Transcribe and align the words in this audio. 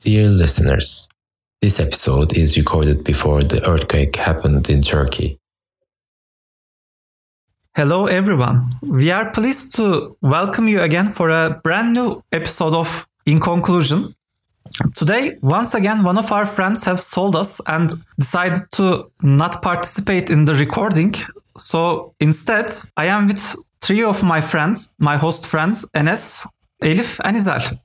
Dear 0.00 0.28
listeners, 0.28 1.08
this 1.60 1.80
episode 1.80 2.36
is 2.36 2.56
recorded 2.56 3.02
before 3.02 3.42
the 3.42 3.68
earthquake 3.68 4.14
happened 4.14 4.70
in 4.70 4.80
Turkey. 4.80 5.40
Hello, 7.74 8.06
everyone. 8.06 8.76
We 8.80 9.10
are 9.10 9.32
pleased 9.32 9.74
to 9.74 10.16
welcome 10.22 10.68
you 10.68 10.80
again 10.82 11.10
for 11.12 11.30
a 11.30 11.60
brand 11.64 11.94
new 11.94 12.22
episode 12.30 12.74
of 12.74 13.08
In 13.26 13.40
Conclusion. 13.40 14.14
Today, 14.94 15.36
once 15.42 15.74
again, 15.74 16.04
one 16.04 16.16
of 16.16 16.30
our 16.30 16.46
friends 16.46 16.84
have 16.84 17.00
sold 17.00 17.34
us 17.34 17.60
and 17.66 17.90
decided 18.20 18.70
to 18.72 19.10
not 19.20 19.62
participate 19.62 20.30
in 20.30 20.44
the 20.44 20.54
recording. 20.54 21.16
So 21.56 22.14
instead, 22.20 22.70
I 22.96 23.06
am 23.06 23.26
with 23.26 23.56
three 23.80 24.04
of 24.04 24.22
my 24.22 24.42
friends, 24.42 24.94
my 25.00 25.16
host 25.16 25.44
friends, 25.44 25.84
Enes, 25.92 26.46
Elif, 26.84 27.20
and 27.24 27.36
Izel. 27.36 27.80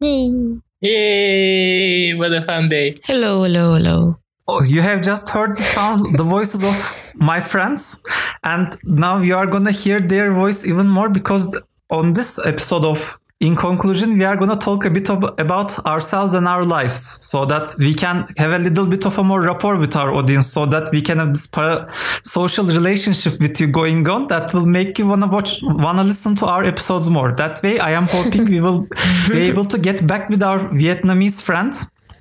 Yay. 0.00 0.60
Yay! 0.80 2.12
What 2.14 2.32
a 2.32 2.42
fun 2.42 2.68
day. 2.68 2.92
Hello, 3.04 3.44
hello, 3.44 3.74
hello. 3.74 4.18
Oh, 4.46 4.62
you 4.62 4.82
have 4.82 5.02
just 5.02 5.30
heard 5.30 5.56
the 5.56 5.62
sound, 5.62 6.18
the 6.18 6.22
voices 6.22 6.62
of 6.62 7.12
my 7.14 7.40
friends, 7.40 8.02
and 8.44 8.68
now 8.84 9.18
you 9.18 9.34
are 9.34 9.46
gonna 9.46 9.72
hear 9.72 10.00
their 10.00 10.32
voice 10.32 10.66
even 10.66 10.86
more 10.88 11.08
because 11.08 11.48
on 11.90 12.12
this 12.12 12.38
episode 12.44 12.84
of 12.84 13.18
in 13.38 13.54
conclusion, 13.54 14.16
we 14.16 14.24
are 14.24 14.34
going 14.34 14.48
to 14.48 14.56
talk 14.56 14.86
a 14.86 14.90
bit 14.90 15.10
about 15.10 15.84
ourselves 15.84 16.32
and 16.32 16.48
our 16.48 16.64
lives 16.64 17.22
so 17.22 17.44
that 17.44 17.74
we 17.78 17.92
can 17.92 18.26
have 18.38 18.52
a 18.52 18.58
little 18.58 18.86
bit 18.86 19.04
of 19.04 19.18
a 19.18 19.22
more 19.22 19.42
rapport 19.42 19.76
with 19.76 19.94
our 19.94 20.14
audience 20.14 20.46
so 20.46 20.64
that 20.64 20.88
we 20.90 21.02
can 21.02 21.18
have 21.18 21.30
this 21.30 21.46
para- 21.46 21.86
social 22.22 22.64
relationship 22.64 23.38
with 23.38 23.60
you 23.60 23.66
going 23.66 24.08
on 24.08 24.26
that 24.28 24.54
will 24.54 24.64
make 24.64 24.98
you 24.98 25.06
want 25.06 25.20
to 25.20 25.28
watch, 25.28 25.58
want 25.62 25.98
to 25.98 26.04
listen 26.04 26.34
to 26.34 26.46
our 26.46 26.64
episodes 26.64 27.10
more. 27.10 27.30
That 27.32 27.62
way, 27.62 27.78
I 27.78 27.90
am 27.90 28.06
hoping 28.06 28.46
we 28.46 28.60
will 28.60 28.88
be 29.28 29.40
able 29.40 29.66
to 29.66 29.78
get 29.78 30.06
back 30.06 30.30
with 30.30 30.42
our 30.42 30.60
Vietnamese 30.70 31.42
friend 31.42 31.74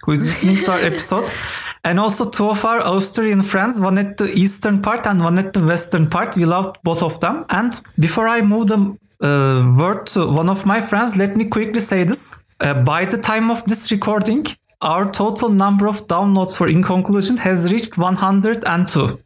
who 0.03 0.11
is 0.11 0.21
listening 0.21 0.57
to 0.65 0.71
our 0.73 0.79
episode. 0.79 1.29
And 1.85 1.99
also 1.99 2.27
two 2.31 2.49
of 2.49 2.65
our 2.65 2.79
Austrian 2.81 3.43
friends, 3.43 3.79
one 3.79 3.99
at 3.99 4.17
the 4.17 4.25
eastern 4.33 4.81
part 4.81 5.05
and 5.05 5.23
one 5.23 5.37
at 5.37 5.53
the 5.53 5.63
western 5.63 6.09
part. 6.09 6.35
We 6.35 6.43
loved 6.43 6.77
both 6.83 7.03
of 7.03 7.19
them. 7.19 7.45
And 7.47 7.79
before 7.99 8.27
I 8.27 8.41
move 8.41 8.69
them 8.69 8.97
uh, 9.25 9.73
word 9.77 10.07
to 10.13 10.19
one 10.41 10.49
of 10.49 10.65
my 10.65 10.79
friends, 10.81 11.15
let 11.15 11.35
me 11.35 11.45
quickly 11.45 11.81
say 11.81 12.03
this. 12.03 12.43
Uh, 12.59 12.73
by 12.73 13.05
the 13.05 13.17
time 13.17 13.51
of 13.51 13.63
this 13.65 13.91
recording, 13.91 14.45
our 14.81 15.11
total 15.11 15.49
number 15.49 15.87
of 15.87 16.07
downloads 16.07 16.55
for 16.57 16.67
In 16.67 16.83
Conclusion 16.83 17.37
has 17.37 17.71
reached 17.71 17.97
102. 17.97 19.19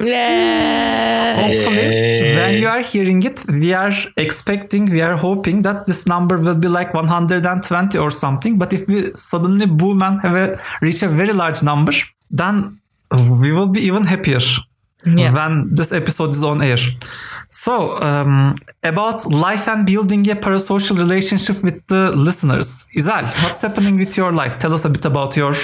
Yeah. 0.00 1.34
Hopefully, 1.34 1.88
when 2.36 2.52
you 2.60 2.66
are 2.68 2.80
hearing 2.80 3.22
it, 3.22 3.44
we 3.48 3.72
are 3.74 3.92
expecting, 4.16 4.90
we 4.90 5.00
are 5.02 5.16
hoping 5.16 5.62
that 5.62 5.86
this 5.86 6.06
number 6.06 6.36
will 6.38 6.56
be 6.56 6.68
like 6.68 6.92
120 6.94 7.98
or 7.98 8.10
something. 8.10 8.58
But 8.58 8.72
if 8.72 8.86
we 8.88 9.12
suddenly 9.14 9.66
boom 9.66 10.02
and 10.02 10.20
have 10.20 10.34
a, 10.36 10.60
reach 10.80 11.02
a 11.02 11.08
very 11.08 11.32
large 11.32 11.62
number, 11.62 11.92
then 12.30 12.80
we 13.40 13.52
will 13.52 13.68
be 13.68 13.80
even 13.82 14.04
happier 14.04 14.40
Yeah. 15.06 15.32
when 15.32 15.68
this 15.74 15.92
episode 15.92 16.30
is 16.30 16.42
on 16.42 16.62
air. 16.62 16.78
So, 17.54 18.02
um, 18.02 18.56
about 18.82 19.24
life 19.30 19.68
and 19.68 19.86
building 19.86 20.28
a 20.28 20.34
parasocial 20.34 20.98
relationship 20.98 21.62
with 21.62 21.86
the 21.86 22.10
listeners. 22.10 22.88
Izel, 22.96 23.26
what's 23.44 23.62
happening 23.62 23.96
with 23.96 24.16
your 24.16 24.32
life? 24.32 24.56
Tell 24.56 24.72
us 24.72 24.84
a 24.84 24.90
bit 24.90 25.04
about 25.04 25.36
your 25.36 25.54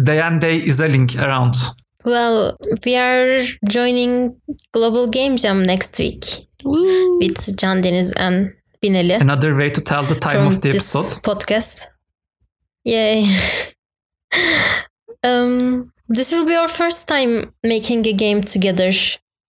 day 0.00 0.20
and 0.20 0.40
day 0.40 0.64
Izaling 0.64 1.10
around. 1.18 1.56
Well, 2.04 2.56
we 2.86 2.94
are 2.96 3.40
joining 3.68 4.40
Global 4.72 5.08
Game 5.08 5.36
Jam 5.36 5.62
next 5.62 5.98
week 5.98 6.24
Woo. 6.62 7.18
with 7.18 7.58
Can 7.58 7.80
Deniz 7.80 8.12
and 8.16 8.54
Bineli 8.80 9.20
Another 9.20 9.56
way 9.56 9.70
to 9.70 9.80
tell 9.80 10.04
the 10.04 10.14
time 10.14 10.36
from 10.36 10.46
of 10.46 10.60
the 10.60 10.70
this 10.70 10.94
episode. 10.94 11.22
podcast. 11.24 11.86
Yay. 12.84 13.26
um, 15.24 15.92
this 16.08 16.30
will 16.30 16.46
be 16.46 16.54
our 16.54 16.68
first 16.68 17.08
time 17.08 17.52
making 17.64 18.06
a 18.06 18.12
game 18.12 18.40
together 18.40 18.92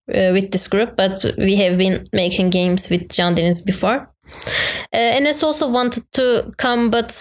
uh, 0.08 0.30
with 0.32 0.50
this 0.50 0.68
group, 0.68 0.96
but 0.96 1.24
we 1.38 1.56
have 1.56 1.78
been 1.78 2.04
making 2.12 2.50
games 2.50 2.90
with 2.90 3.08
Can 3.08 3.34
Deniz 3.34 3.62
before. 3.62 4.10
Uh, 4.92 5.18
Enes 5.18 5.42
also 5.42 5.68
wanted 5.68 6.04
to 6.12 6.52
come, 6.56 6.90
but 6.90 7.12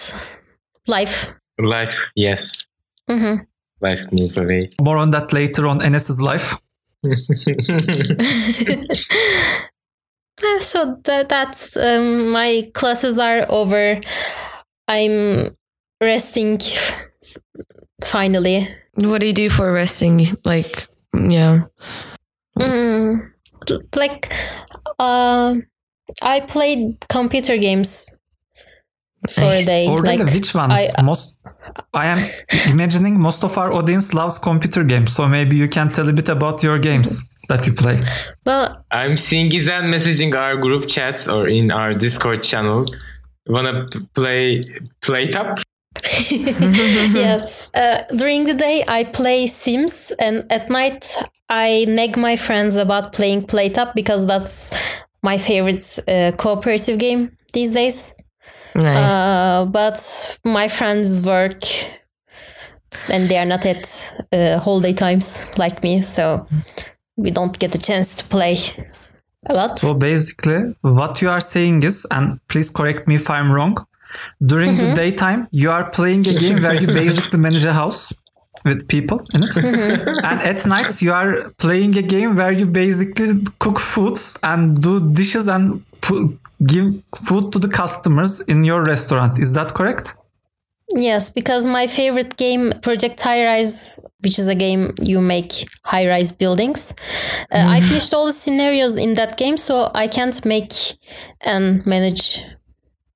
life. 0.86 1.28
Life, 1.58 2.06
yes. 2.16 2.66
hmm 3.08 3.36
Life 3.80 4.10
moves 4.12 4.36
away. 4.36 4.70
More 4.80 4.96
on 4.96 5.10
that 5.10 5.32
later 5.32 5.66
on 5.66 5.82
Enes's 5.82 6.20
life. 6.20 6.56
Uh, 10.42 10.60
so 10.60 10.98
that, 11.04 11.28
that's 11.28 11.76
um, 11.76 12.30
my 12.30 12.68
classes 12.74 13.18
are 13.18 13.46
over. 13.48 14.00
I'm 14.88 15.56
resting 16.00 16.58
finally. 18.04 18.68
What 18.94 19.20
do 19.20 19.26
you 19.26 19.32
do 19.32 19.48
for 19.48 19.72
resting? 19.72 20.26
Like, 20.44 20.88
yeah. 21.14 21.64
Mm, 22.58 23.30
like, 23.96 24.32
uh, 24.98 25.54
I 26.22 26.40
played 26.40 26.98
computer 27.08 27.56
games 27.56 28.12
for 29.28 29.40
Nice. 29.40 29.62
a 29.62 29.66
day. 29.66 29.86
Or 29.88 30.02
Like, 30.02 30.20
which 30.32 30.54
ones? 30.54 30.74
I- 30.98 31.02
most 31.02 31.36
I 31.92 32.06
am 32.06 32.18
imagining 32.70 33.18
most 33.18 33.42
of 33.42 33.56
our 33.58 33.72
audience 33.72 34.12
loves 34.14 34.38
computer 34.38 34.84
games, 34.84 35.12
so 35.14 35.26
maybe 35.26 35.56
you 35.56 35.66
can 35.68 35.88
tell 35.88 36.08
a 36.08 36.12
bit 36.12 36.28
about 36.28 36.62
your 36.62 36.78
games 36.78 37.28
that 37.48 37.66
you 37.66 37.72
play. 37.72 38.00
well, 38.46 38.66
I'm 38.90 39.16
seeing 39.16 39.50
Gizem 39.50 39.84
messaging 39.94 40.34
our 40.36 40.56
group 40.56 40.86
chats 40.86 41.26
or 41.28 41.48
in 41.48 41.70
our 41.72 41.94
Discord 41.94 42.42
channel. 42.42 42.86
Wanna 43.48 43.88
play 44.14 44.62
PlateUp? 45.02 45.62
yes. 47.14 47.70
Uh, 47.74 48.02
during 48.16 48.44
the 48.44 48.54
day, 48.54 48.84
I 48.86 49.04
play 49.04 49.46
Sims, 49.46 50.12
and 50.18 50.44
at 50.50 50.70
night, 50.70 51.16
I 51.48 51.86
nag 51.88 52.16
my 52.16 52.36
friends 52.36 52.76
about 52.76 53.12
playing 53.12 53.46
PlateUp 53.46 53.94
because 53.94 54.26
that's 54.26 54.70
my 55.22 55.38
favorite 55.38 55.98
uh, 56.08 56.32
cooperative 56.36 56.98
game 56.98 57.36
these 57.52 57.72
days. 57.72 58.16
Nice. 58.74 59.12
Uh, 59.12 59.66
but 59.66 60.38
my 60.44 60.68
friends 60.68 61.24
work 61.24 61.62
and 63.08 63.28
they 63.28 63.38
are 63.38 63.44
not 63.44 63.64
at 63.66 64.16
uh, 64.32 64.58
holiday 64.58 64.92
times 64.92 65.56
like 65.58 65.82
me, 65.82 66.02
so 66.02 66.46
we 67.16 67.30
don't 67.30 67.58
get 67.58 67.74
a 67.74 67.78
chance 67.78 68.14
to 68.16 68.24
play 68.24 68.56
a 69.46 69.54
lot. 69.54 69.70
So 69.70 69.94
basically, 69.94 70.74
what 70.80 71.22
you 71.22 71.30
are 71.30 71.40
saying 71.40 71.82
is, 71.82 72.06
and 72.10 72.40
please 72.48 72.70
correct 72.70 73.06
me 73.06 73.16
if 73.16 73.28
I'm 73.30 73.50
wrong, 73.50 73.84
during 74.44 74.74
the 74.74 74.84
mm-hmm. 74.84 74.94
daytime, 74.94 75.48
you 75.50 75.70
are 75.70 75.90
playing 75.90 76.26
a 76.28 76.34
game 76.34 76.62
where 76.62 76.74
you 76.74 76.86
basically 76.86 77.38
manage 77.38 77.64
a 77.64 77.72
house 77.72 78.12
with 78.64 78.88
people 78.88 79.18
in 79.34 79.42
it. 79.42 79.50
Mm-hmm. 79.50 80.24
and 80.24 80.40
at 80.42 80.66
nights, 80.66 81.02
you 81.02 81.12
are 81.12 81.50
playing 81.58 81.96
a 81.98 82.02
game 82.02 82.36
where 82.36 82.52
you 82.52 82.66
basically 82.66 83.44
cook 83.58 83.78
foods 83.78 84.38
and 84.42 84.80
do 84.80 85.12
dishes 85.12 85.48
and 85.48 85.84
pu- 86.00 86.38
give 86.66 87.02
food 87.16 87.52
to 87.52 87.58
the 87.58 87.68
customers 87.68 88.40
in 88.40 88.64
your 88.64 88.82
restaurant. 88.82 89.38
Is 89.38 89.52
that 89.52 89.74
correct? 89.74 90.14
Yes, 90.90 91.30
because 91.30 91.66
my 91.66 91.86
favorite 91.86 92.36
game, 92.36 92.72
Project 92.82 93.18
Highrise, 93.18 93.98
which 94.20 94.38
is 94.38 94.46
a 94.46 94.54
game 94.54 94.92
you 95.02 95.20
make 95.20 95.52
high 95.84 96.06
rise 96.06 96.30
buildings, 96.30 96.92
uh, 97.50 97.56
I 97.56 97.80
mm. 97.80 97.88
finished 97.88 98.12
all 98.12 98.26
the 98.26 98.32
scenarios 98.32 98.94
in 98.94 99.14
that 99.14 99.36
game, 99.36 99.56
so 99.56 99.90
I 99.94 100.06
can't 100.08 100.44
make 100.44 100.72
and 101.40 101.84
manage 101.86 102.44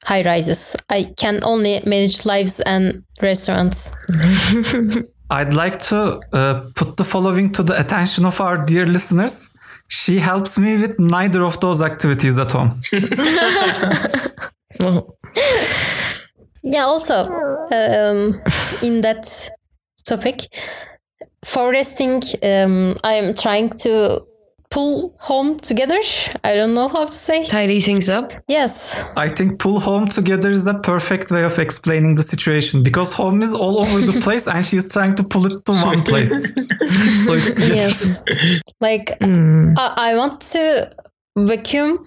high 0.04 0.22
rises. 0.22 0.76
I 0.88 1.12
can 1.16 1.40
only 1.42 1.82
manage 1.84 2.24
lives 2.24 2.60
and 2.60 3.02
restaurants. 3.20 3.92
I'd 5.30 5.52
like 5.52 5.80
to 5.80 6.20
uh, 6.32 6.70
put 6.74 6.96
the 6.96 7.04
following 7.04 7.52
to 7.52 7.62
the 7.62 7.78
attention 7.78 8.24
of 8.24 8.40
our 8.40 8.64
dear 8.64 8.86
listeners. 8.86 9.54
She 9.88 10.18
helps 10.18 10.56
me 10.58 10.78
with 10.78 10.98
neither 10.98 11.44
of 11.44 11.60
those 11.60 11.82
activities 11.82 12.38
at 12.38 12.52
home. 12.52 12.80
Yeah, 16.62 16.84
also, 16.84 17.14
um, 17.14 18.42
in 18.82 19.00
that 19.00 19.50
topic, 20.04 20.40
for 21.44 21.70
resting, 21.70 22.20
um, 22.42 22.96
I'm 23.04 23.34
trying 23.34 23.70
to 23.70 24.26
pull 24.70 25.14
home 25.18 25.56
together. 25.58 25.98
I 26.44 26.54
don't 26.54 26.74
know 26.74 26.88
how 26.88 27.04
to 27.06 27.12
say. 27.12 27.44
tidy 27.44 27.80
things 27.80 28.08
up. 28.08 28.32
Yes. 28.48 29.10
I 29.16 29.28
think 29.28 29.58
pull 29.58 29.80
home 29.80 30.08
together 30.08 30.50
is 30.50 30.66
a 30.66 30.74
perfect 30.74 31.30
way 31.30 31.44
of 31.44 31.58
explaining 31.58 32.16
the 32.16 32.22
situation 32.22 32.82
because 32.82 33.12
home 33.14 33.42
is 33.42 33.52
all 33.54 33.78
over 33.78 34.00
the 34.00 34.20
place 34.26 34.46
and 34.46 34.64
she's 34.64 34.92
trying 34.92 35.14
to 35.16 35.22
pull 35.22 35.46
it 35.46 35.64
to 35.64 35.72
one 35.72 36.02
place. 36.02 36.52
so 37.26 37.34
it's 37.34 37.54
together. 37.54 37.74
Yes. 37.74 38.24
like, 38.80 39.16
Hmm. 39.22 39.72
I, 39.78 40.12
I 40.12 40.16
want 40.16 40.40
to 40.52 40.90
vacuum 41.36 42.06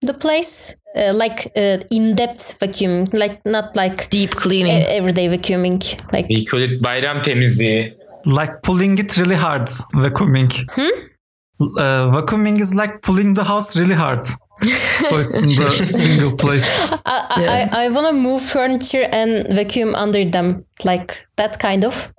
the 0.00 0.14
place, 0.14 0.76
uh, 0.96 1.12
like 1.12 1.52
uh, 1.56 1.78
in 1.90 2.14
depth 2.14 2.58
vacuuming, 2.60 3.06
like 3.18 3.40
not 3.44 3.76
like 3.76 4.08
Deep 4.10 4.30
e- 4.30 4.34
cleaning. 4.34 4.82
everyday 4.88 5.28
vacuuming. 5.28 5.80
Like, 6.12 6.28
We 6.28 6.44
call 6.46 6.62
it 6.62 6.80
bayram 6.82 7.22
temizliği. 7.22 7.94
Like 8.24 8.62
pulling 8.62 8.98
it 8.98 9.16
really 9.18 9.36
hard, 9.36 9.68
vacuuming. 9.94 10.50
Uh, 11.60 12.10
vacuuming 12.12 12.60
is 12.60 12.74
like 12.74 13.02
pulling 13.02 13.34
the 13.34 13.44
house 13.44 13.76
really 13.76 13.94
hard. 13.94 14.24
so 14.24 15.18
it's 15.18 15.42
in 15.42 15.50
the 15.50 15.70
single 15.92 16.36
place. 16.36 16.92
I, 16.92 16.98
I, 17.06 17.42
Yeah. 17.42 17.68
I, 17.72 17.84
I 17.84 17.88
want 17.90 18.06
to 18.06 18.12
move 18.12 18.40
furniture 18.42 19.08
and 19.12 19.46
vacuum 19.54 19.94
under 19.94 20.24
them, 20.24 20.64
like 20.84 21.26
that 21.36 21.58
kind 21.58 21.84
of. 21.84 22.12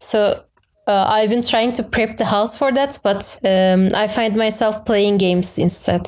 So 0.00 0.44
uh, 0.86 1.04
I've 1.08 1.30
been 1.30 1.42
trying 1.42 1.72
to 1.72 1.82
prep 1.82 2.16
the 2.16 2.24
house 2.24 2.56
for 2.56 2.72
that, 2.72 2.98
but 3.02 3.38
um, 3.44 3.88
I 3.94 4.08
find 4.08 4.36
myself 4.36 4.84
playing 4.84 5.18
games 5.18 5.58
instead. 5.58 6.06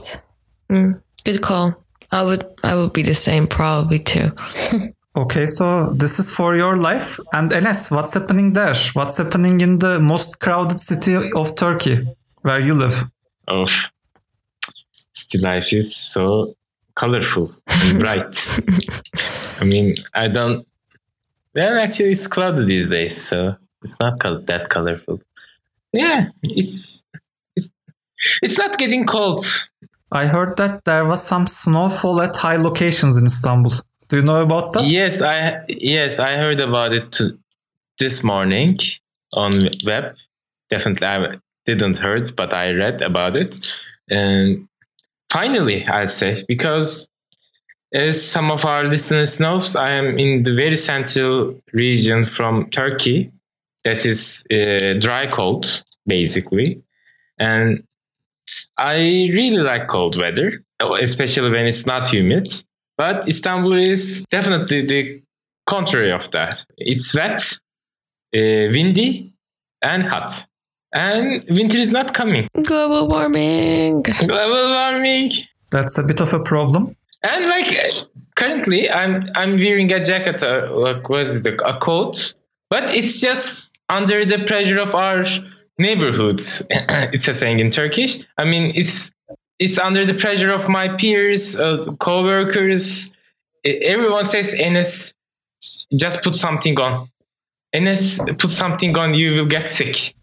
Good 0.68 1.42
call. 1.42 1.74
I 2.12 2.22
would 2.24 2.44
I 2.64 2.74
would 2.74 2.92
be 2.92 3.02
the 3.02 3.14
same 3.14 3.46
probably 3.46 3.98
too. 3.98 4.30
Okay, 5.16 5.44
so 5.44 5.92
this 5.92 6.20
is 6.20 6.30
for 6.32 6.54
your 6.54 6.76
life. 6.76 7.18
And 7.32 7.50
Enes, 7.50 7.90
what's 7.90 8.14
happening 8.14 8.52
there? 8.52 8.74
What's 8.92 9.18
happening 9.18 9.60
in 9.60 9.78
the 9.80 9.98
most 9.98 10.38
crowded 10.38 10.78
city 10.78 11.16
of 11.34 11.56
Turkey, 11.56 12.06
where 12.42 12.60
you 12.60 12.74
live? 12.74 13.04
Oh, 13.48 13.66
city 15.12 15.38
life 15.42 15.72
is 15.72 15.96
so 15.96 16.56
colorful 16.94 17.50
and 17.66 17.98
bright. 18.02 18.36
I 19.60 19.64
mean, 19.64 19.94
I 20.14 20.28
don't. 20.28 20.66
Well, 21.54 21.78
actually, 21.78 22.10
it's 22.10 22.26
cloudy 22.26 22.64
these 22.64 22.90
days, 22.90 23.16
so 23.16 23.56
it's 23.82 23.98
not 24.00 24.20
that 24.20 24.68
colorful. 24.68 25.20
Yeah, 25.92 26.26
it's 26.42 27.04
it's 27.56 27.72
it's 28.42 28.58
not 28.58 28.78
getting 28.78 29.04
cold. 29.06 29.44
I 30.12 30.26
heard 30.26 30.56
that 30.56 30.84
there 30.84 31.04
was 31.04 31.24
some 31.24 31.46
snowfall 31.46 32.20
at 32.20 32.36
high 32.36 32.56
locations 32.56 33.16
in 33.16 33.26
Istanbul. 33.26 33.72
Do 34.08 34.16
you 34.16 34.22
know 34.22 34.42
about 34.42 34.72
that? 34.72 34.86
Yes, 34.86 35.22
I 35.22 35.64
yes 35.68 36.18
I 36.18 36.36
heard 36.36 36.60
about 36.60 36.94
it 36.94 37.12
to, 37.12 37.38
this 37.98 38.22
morning 38.22 38.78
on 39.32 39.68
web. 39.84 40.14
Definitely, 40.68 41.06
I 41.06 41.36
didn't 41.74 41.98
hurt, 41.98 42.32
but 42.36 42.52
I 42.52 42.72
read 42.72 43.02
about 43.02 43.36
it, 43.36 43.76
and 44.08 44.68
finally, 45.30 45.86
I'd 45.86 46.10
say 46.10 46.44
because 46.48 47.08
as 47.92 48.24
some 48.24 48.50
of 48.50 48.64
our 48.64 48.84
listeners 48.84 49.40
knows, 49.40 49.74
I 49.74 49.90
am 49.90 50.18
in 50.18 50.44
the 50.44 50.54
very 50.54 50.76
central 50.76 51.60
region 51.72 52.24
from 52.26 52.70
Turkey, 52.70 53.32
that 53.84 54.06
is 54.06 54.44
uh, 54.52 54.94
dry 55.00 55.26
cold 55.26 55.84
basically, 56.06 56.82
and 57.38 57.82
I 58.76 58.96
really 59.32 59.62
like 59.62 59.88
cold 59.88 60.16
weather, 60.16 60.64
especially 61.00 61.50
when 61.50 61.66
it's 61.66 61.86
not 61.86 62.08
humid. 62.08 62.48
But 62.96 63.26
Istanbul 63.28 63.74
is 63.74 64.24
definitely 64.30 64.86
the 64.86 65.22
contrary 65.66 66.12
of 66.12 66.30
that. 66.32 66.58
It's 66.76 67.14
wet, 67.14 67.40
uh, 68.36 68.68
windy, 68.74 69.32
and 69.82 70.02
hot. 70.04 70.46
And 70.92 71.44
winter 71.48 71.78
is 71.78 71.92
not 71.92 72.14
coming. 72.14 72.48
Global 72.62 73.08
warming. 73.08 74.02
Global 74.02 74.70
warming. 74.70 75.32
That's 75.70 75.98
a 75.98 76.02
bit 76.02 76.20
of 76.20 76.32
a 76.32 76.40
problem. 76.40 76.96
And 77.22 77.46
like 77.46 77.92
currently, 78.34 78.90
I'm 78.90 79.20
I'm 79.34 79.56
wearing 79.56 79.92
a 79.92 80.02
jacket, 80.02 80.42
uh, 80.42 80.74
like 80.74 81.08
what 81.08 81.26
is 81.26 81.42
the 81.42 81.54
a 81.64 81.78
coat, 81.78 82.32
but 82.70 82.90
it's 82.90 83.20
just 83.20 83.78
under 83.88 84.24
the 84.24 84.44
pressure 84.44 84.80
of 84.80 84.94
our 84.94 85.24
neighborhoods. 85.78 86.62
it's 86.70 87.28
a 87.28 87.34
saying 87.34 87.60
in 87.60 87.68
Turkish. 87.68 88.24
I 88.38 88.44
mean, 88.44 88.72
it's 88.74 89.12
it's 89.58 89.78
under 89.78 90.06
the 90.06 90.14
pressure 90.14 90.50
of 90.50 90.68
my 90.68 90.88
peers, 90.96 91.60
uh, 91.60 91.84
co-workers. 92.00 93.12
Everyone 93.64 94.24
says, 94.24 94.54
"Enes, 94.54 95.12
just 95.94 96.24
put 96.24 96.34
something 96.34 96.80
on." 96.80 97.08
Enes, 97.74 98.18
put 98.38 98.50
something 98.50 98.96
on. 98.96 99.14
You 99.14 99.36
will 99.36 99.46
get 99.46 99.68
sick. 99.68 100.14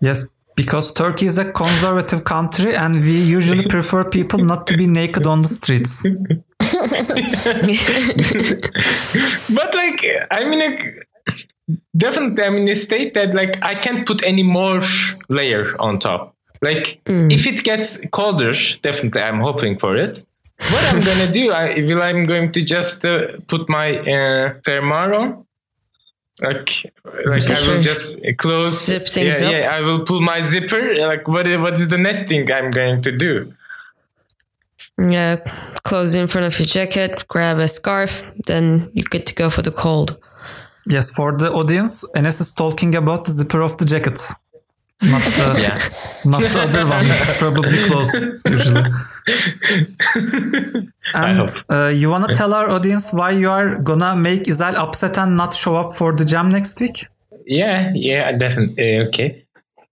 Yes, 0.00 0.28
because 0.58 0.92
Turkey 0.92 1.26
is 1.26 1.38
a 1.38 1.52
conservative 1.52 2.24
country 2.24 2.74
and 2.76 3.00
we 3.00 3.20
usually 3.22 3.66
prefer 3.66 4.04
people 4.04 4.40
not 4.40 4.66
to 4.66 4.76
be 4.76 4.86
naked 4.86 5.24
on 5.26 5.42
the 5.42 5.48
streets. 5.48 6.02
but 9.54 9.74
like 9.74 10.04
I 10.30 10.44
mean 10.44 10.58
like 10.58 11.08
definitely 11.96 12.42
i'm 12.42 12.56
in 12.56 12.68
a 12.68 12.74
state 12.74 13.14
that 13.14 13.34
like 13.34 13.62
i 13.62 13.74
can't 13.74 14.06
put 14.06 14.24
any 14.24 14.42
more 14.42 14.82
layer 15.28 15.80
on 15.80 16.00
top. 16.00 16.34
Like 16.60 17.00
if 17.06 17.46
it 17.46 17.62
gets 17.62 18.00
colder 18.10 18.52
definitely 18.82 19.22
i'm 19.22 19.40
hoping 19.40 19.78
for 19.78 19.96
it. 19.96 20.24
What 20.58 20.84
i'm 20.92 21.00
gonna 21.00 21.30
do 21.30 21.52
i 21.52 21.80
will 21.80 22.02
i'm 22.02 22.26
going 22.26 22.50
to 22.52 22.62
just 22.62 23.04
uh, 23.04 23.28
put 23.46 23.68
my 23.68 23.98
uh, 23.98 24.54
fermuar 24.64 25.14
on 25.14 25.46
like 26.40 26.70
like 27.26 27.50
i 27.50 27.68
will 27.68 27.80
just 27.80 28.20
close 28.36 28.86
Zip 28.86 29.08
things 29.08 29.40
yeah, 29.40 29.46
up. 29.46 29.52
yeah 29.52 29.76
i 29.76 29.80
will 29.80 30.04
pull 30.04 30.20
my 30.20 30.40
zipper 30.40 30.94
like 31.06 31.26
what 31.26 31.46
is, 31.46 31.58
what 31.58 31.74
is 31.74 31.88
the 31.88 31.98
next 31.98 32.28
thing 32.28 32.50
i'm 32.52 32.70
going 32.70 33.02
to 33.02 33.12
do 33.16 33.52
Yeah, 34.98 35.36
close 35.84 36.14
in 36.16 36.26
front 36.26 36.46
of 36.48 36.58
your 36.58 36.66
jacket, 36.66 37.24
grab 37.28 37.58
a 37.58 37.68
scarf, 37.68 38.24
then 38.46 38.90
you're 38.94 39.10
good 39.10 39.26
to 39.26 39.34
go 39.34 39.48
for 39.48 39.62
the 39.62 39.70
cold. 39.70 40.16
Yes, 40.86 41.10
for 41.10 41.36
the 41.36 41.52
audience, 41.52 42.04
Enes 42.16 42.40
is 42.40 42.52
talking 42.52 42.94
about 42.96 43.24
the 43.24 43.32
zipper 43.32 43.62
of 43.62 43.76
the 43.76 43.84
jacket. 43.84 44.18
Not 45.02 45.22
the, 45.22 45.44
uh, 45.44 45.56
yeah 45.66 45.78
not 46.24 46.40
the 46.40 46.60
other 46.66 46.84
one, 46.86 47.04
which 47.04 47.22
is 47.26 47.34
probably 47.38 47.78
closed 47.88 48.32
usually. 48.48 48.82
I 51.14 51.28
And 51.30 51.38
hope. 51.38 51.48
uh, 51.70 51.88
you 51.88 52.10
want 52.10 52.26
to 52.28 52.34
tell 52.34 52.52
our 52.54 52.70
audience 52.70 53.12
why 53.12 53.30
you 53.32 53.48
are 53.50 53.80
gonna 53.82 54.16
make 54.16 54.44
Izel 54.44 54.74
upset 54.74 55.16
and 55.18 55.36
not 55.36 55.54
show 55.54 55.76
up 55.76 55.94
for 55.94 56.12
the 56.12 56.24
jam 56.24 56.50
next 56.50 56.80
week? 56.80 57.06
Yeah, 57.46 57.92
yeah, 57.94 58.32
definitely. 58.32 58.98
Okay. 59.08 59.44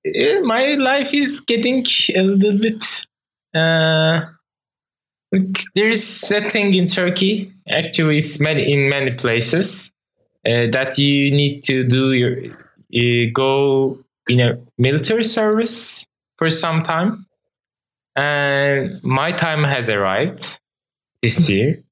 Uh, 0.06 0.40
My 0.44 0.74
life 0.74 1.14
is 1.14 1.40
getting 1.40 1.84
a 2.14 2.22
little 2.22 2.58
bit. 2.58 2.82
Uh, 3.54 4.20
there's 5.74 6.30
a 6.32 6.40
thing 6.48 6.74
in 6.74 6.86
Turkey. 6.86 7.52
Actually, 7.68 8.18
it's 8.18 8.38
many 8.40 8.72
in 8.72 8.88
many 8.88 9.12
places 9.12 9.92
uh, 10.46 10.66
that 10.70 10.98
you 10.98 11.30
need 11.30 11.62
to 11.64 11.82
do 11.84 12.12
your 12.12 12.36
you 12.88 13.32
go 13.32 13.98
in 14.28 14.40
a 14.40 14.58
military 14.78 15.24
service 15.24 16.06
for 16.38 16.48
some 16.50 16.82
time, 16.82 17.25
and 18.16 19.02
my 19.02 19.32
time 19.32 19.64
has 19.64 19.88
arrived 19.90 20.60
this 21.22 21.48
year, 21.50 21.82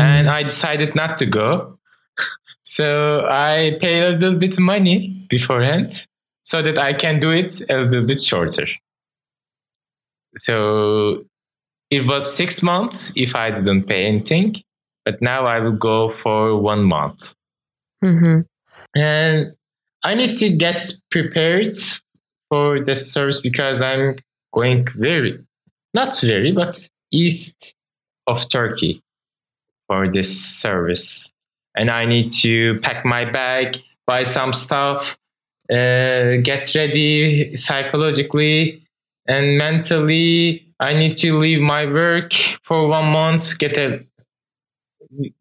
and 0.00 0.30
I 0.30 0.42
decided 0.44 0.94
not 0.94 1.18
to 1.18 1.26
go. 1.26 1.78
So 2.66 3.26
I 3.28 3.76
paid 3.80 4.02
a 4.04 4.10
little 4.16 4.38
bit 4.38 4.54
of 4.54 4.60
money 4.60 5.26
beforehand 5.28 6.06
so 6.42 6.62
that 6.62 6.78
I 6.78 6.94
can 6.94 7.18
do 7.18 7.30
it 7.30 7.60
a 7.68 7.74
little 7.76 8.06
bit 8.06 8.20
shorter. 8.22 8.66
So 10.36 11.24
it 11.90 12.06
was 12.06 12.34
six 12.34 12.62
months 12.62 13.12
if 13.16 13.34
I 13.36 13.50
didn't 13.50 13.84
pay 13.84 14.06
anything, 14.06 14.54
but 15.04 15.20
now 15.20 15.46
I 15.46 15.60
will 15.60 15.76
go 15.76 16.12
for 16.22 16.60
one 16.60 16.84
month. 16.84 17.34
hmm 18.02 18.40
And 18.96 19.54
I 20.02 20.14
need 20.14 20.36
to 20.38 20.56
get 20.56 20.82
prepared 21.10 21.74
for 22.48 22.84
the 22.84 22.96
service 22.96 23.40
because 23.40 23.80
I'm 23.82 24.16
going 24.52 24.86
very, 24.96 25.38
not 25.94 26.18
very, 26.20 26.52
but 26.52 26.88
east 27.12 27.74
of 28.26 28.48
Turkey 28.48 29.02
for 29.86 30.10
this 30.12 30.30
service. 30.40 31.30
And 31.76 31.90
I 31.90 32.04
need 32.04 32.32
to 32.42 32.78
pack 32.80 33.04
my 33.04 33.24
bag, 33.30 33.78
buy 34.06 34.24
some 34.24 34.52
stuff, 34.52 35.16
uh, 35.70 36.36
get 36.42 36.74
ready 36.74 37.56
psychologically 37.56 38.82
and 39.26 39.58
mentally. 39.58 40.66
I 40.80 40.94
need 40.94 41.16
to 41.18 41.38
leave 41.38 41.60
my 41.60 41.86
work 41.86 42.32
for 42.64 42.88
one 42.88 43.06
month, 43.06 43.58
get 43.58 43.76
a 43.78 44.04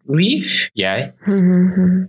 leave. 0.07 0.53
Yeah, 0.73 1.11
hmm 1.23 2.05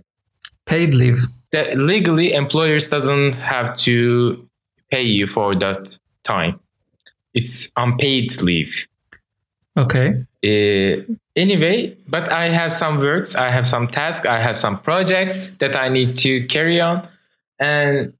Paid 0.65 0.93
leave. 0.95 1.25
that 1.51 1.77
legally 1.77 2.33
employers 2.33 2.87
doesn't 2.87 3.33
have 3.33 3.77
to 3.79 4.47
pay 4.91 5.03
you 5.03 5.27
for 5.27 5.55
that 5.55 5.97
time 6.23 6.59
it's 7.35 7.71
unpaid 7.77 8.29
leave 8.41 8.87
Okay. 9.77 10.23
uh, 10.45 11.13
anyway 11.35 11.95
but 12.07 12.31
i 12.31 12.47
have 12.47 12.71
some 12.71 12.97
works 12.99 13.35
i 13.35 13.49
have 13.51 13.67
some 13.67 13.87
tasks 13.87 14.25
i 14.25 14.39
have 14.39 14.55
some 14.57 14.79
projects 14.79 15.49
that 15.59 15.75
i 15.75 15.89
need 15.89 16.17
to 16.17 16.45
carry 16.47 16.79
on 16.79 17.05
and 17.59 18.13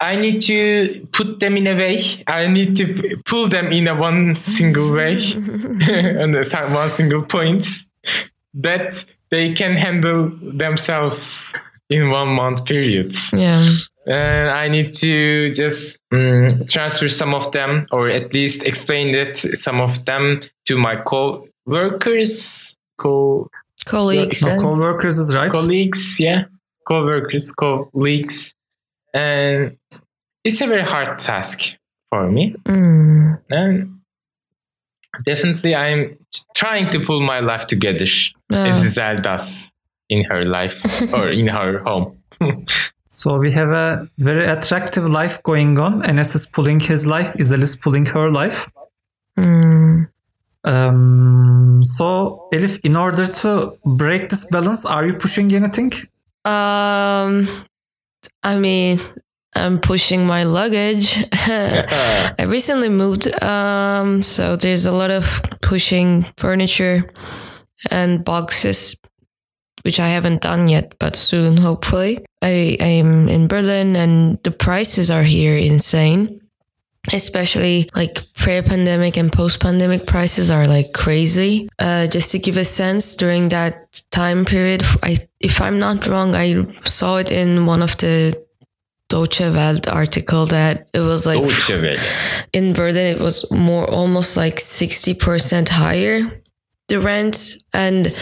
i 0.00 0.16
need 0.16 0.42
to 0.42 1.06
put 1.12 1.38
them 1.38 1.56
in 1.56 1.66
a 1.68 1.76
way 1.76 2.02
i 2.26 2.48
need 2.48 2.76
to 2.76 3.16
pull 3.24 3.48
them 3.48 3.70
in 3.72 3.86
a 3.86 3.94
one 3.94 4.34
single 4.34 4.90
way 4.92 5.14
on 6.22 6.32
one 6.74 6.90
single 6.90 7.22
point 7.24 7.64
that 8.54 9.04
they 9.30 9.52
can 9.52 9.76
handle 9.76 10.28
themselves 10.42 11.54
in 11.88 12.10
one 12.10 12.30
month 12.30 12.64
period 12.64 13.14
Yeah. 13.32 13.68
And 14.06 14.50
I 14.50 14.68
need 14.68 14.94
to 14.94 15.50
just 15.50 15.98
mm, 16.12 16.70
transfer 16.70 17.08
some 17.08 17.34
of 17.34 17.52
them, 17.52 17.84
or 17.92 18.08
at 18.08 18.32
least 18.32 18.64
explain 18.64 19.10
that 19.12 19.36
some 19.36 19.80
of 19.80 20.04
them 20.04 20.40
to 20.66 20.76
my 20.78 20.96
co-workers, 20.96 22.76
co 22.98 23.48
Colleagues. 23.86 24.42
No, 24.42 24.56
co-workers 24.56 25.18
is 25.18 25.34
right. 25.34 25.50
colleagues, 25.50 26.18
yeah, 26.20 26.44
co-workers, 26.86 27.50
colleagues, 27.52 28.54
and 29.14 29.76
it's 30.44 30.60
a 30.60 30.66
very 30.66 30.82
hard 30.82 31.18
task 31.18 31.76
for 32.10 32.30
me. 32.30 32.54
Mm. 32.64 33.40
And 33.54 34.00
definitely 35.24 35.74
I'm 35.74 36.18
trying 36.54 36.90
to 36.90 37.00
pull 37.00 37.20
my 37.20 37.40
life 37.40 37.66
together 37.66 38.06
Ah. 38.52 38.66
as 38.66 38.80
Giselle 38.82 39.16
does 39.16 39.72
in 40.10 40.24
her 40.24 40.44
life 40.44 40.78
or 41.14 41.28
in 41.30 41.46
her 41.48 41.78
home. 41.78 42.18
So 43.12 43.38
we 43.38 43.50
have 43.50 43.70
a 43.70 44.08
very 44.18 44.46
attractive 44.46 45.08
life 45.08 45.42
going 45.42 45.78
on. 45.78 46.02
Enes 46.02 46.36
is 46.36 46.46
pulling 46.46 46.78
his 46.78 47.08
life. 47.08 47.34
Izel 47.34 47.60
is 47.60 47.74
pulling 47.74 48.06
her 48.06 48.30
life. 48.30 48.70
Hmm. 49.36 50.04
Um, 50.62 51.82
so 51.82 52.48
Elif, 52.52 52.78
in 52.84 52.94
order 52.94 53.26
to 53.26 53.72
break 53.84 54.30
this 54.30 54.44
balance, 54.44 54.84
are 54.84 55.04
you 55.06 55.14
pushing 55.14 55.52
anything? 55.52 55.92
Um, 56.44 57.48
I 58.44 58.56
mean, 58.58 59.00
I'm 59.54 59.80
pushing 59.80 60.24
my 60.24 60.44
luggage. 60.44 61.18
I 61.32 62.44
recently 62.46 62.90
moved, 62.90 63.26
um, 63.42 64.22
so 64.22 64.54
there's 64.54 64.86
a 64.86 64.92
lot 64.92 65.10
of 65.10 65.42
pushing 65.62 66.22
furniture 66.36 67.10
and 67.90 68.24
boxes, 68.24 68.94
which 69.82 70.00
I 70.00 70.08
haven't 70.08 70.42
done 70.42 70.68
yet, 70.68 70.94
but 70.98 71.16
soon, 71.16 71.56
hopefully. 71.56 72.24
I 72.42 72.48
am 72.80 73.28
in 73.28 73.48
Berlin, 73.48 73.96
and 73.96 74.42
the 74.42 74.50
prices 74.50 75.10
are 75.10 75.22
here 75.22 75.56
insane. 75.56 76.40
Especially 77.14 77.88
like 77.94 78.20
pre-pandemic 78.34 79.16
and 79.16 79.32
post-pandemic 79.32 80.06
prices 80.06 80.50
are 80.50 80.66
like 80.66 80.92
crazy. 80.92 81.66
Uh, 81.78 82.06
just 82.06 82.30
to 82.32 82.38
give 82.38 82.58
a 82.58 82.64
sense, 82.64 83.14
during 83.14 83.48
that 83.48 84.02
time 84.10 84.44
period, 84.44 84.82
I, 85.02 85.16
if 85.40 85.62
I'm 85.62 85.78
not 85.78 86.06
wrong, 86.06 86.34
I 86.34 86.66
saw 86.84 87.16
it 87.16 87.30
in 87.32 87.64
one 87.64 87.80
of 87.80 87.96
the 87.96 88.36
Deutsche 89.10 89.40
Welle 89.40 89.80
article 89.88 90.46
that 90.46 90.88
it 90.94 91.00
was 91.00 91.26
like 91.26 91.42
in 92.52 92.72
Berlin 92.72 93.06
it 93.16 93.18
was 93.18 93.50
more 93.50 93.90
almost 93.90 94.36
like 94.36 94.54
60% 94.54 95.68
higher 95.68 96.30
the 96.88 97.00
rent 97.00 97.56
and 97.74 98.16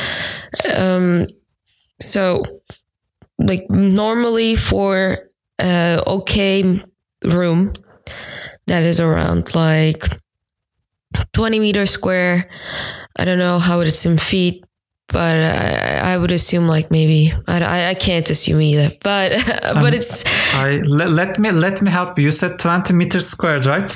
um 0.77 1.27
so 2.01 2.43
like 3.39 3.69
normally 3.71 4.57
for 4.57 5.19
a 5.61 6.03
okay 6.07 6.81
room 7.25 7.73
that 8.67 8.83
is 8.83 9.01
around 9.01 9.55
like 9.55 10.05
20 11.33 11.59
meters 11.61 11.91
square 11.91 12.49
I 13.17 13.25
don't 13.25 13.39
know 13.39 13.59
how 13.59 13.81
it's 13.81 14.07
in 14.07 14.19
feet 14.19 14.65
but 15.09 15.35
I, 15.35 16.13
I 16.13 16.19
would 16.19 16.31
assume 16.31 16.67
like 16.69 16.91
maybe 16.91 17.33
I, 17.47 17.91
I, 17.91 17.95
can't 17.95 18.29
assume 18.29 18.61
either 18.61 18.95
but 19.03 19.33
but 19.47 19.77
um, 19.77 19.95
it's 19.95 20.23
I 20.55 20.81
let, 20.85 21.11
let 21.11 21.39
me 21.39 21.51
let 21.51 21.81
me 21.83 21.91
help 21.91 22.19
you. 22.19 22.27
You 22.27 22.31
said 22.31 22.59
20 22.59 22.93
meters 22.93 23.27
squared, 23.27 23.67
right? 23.67 23.91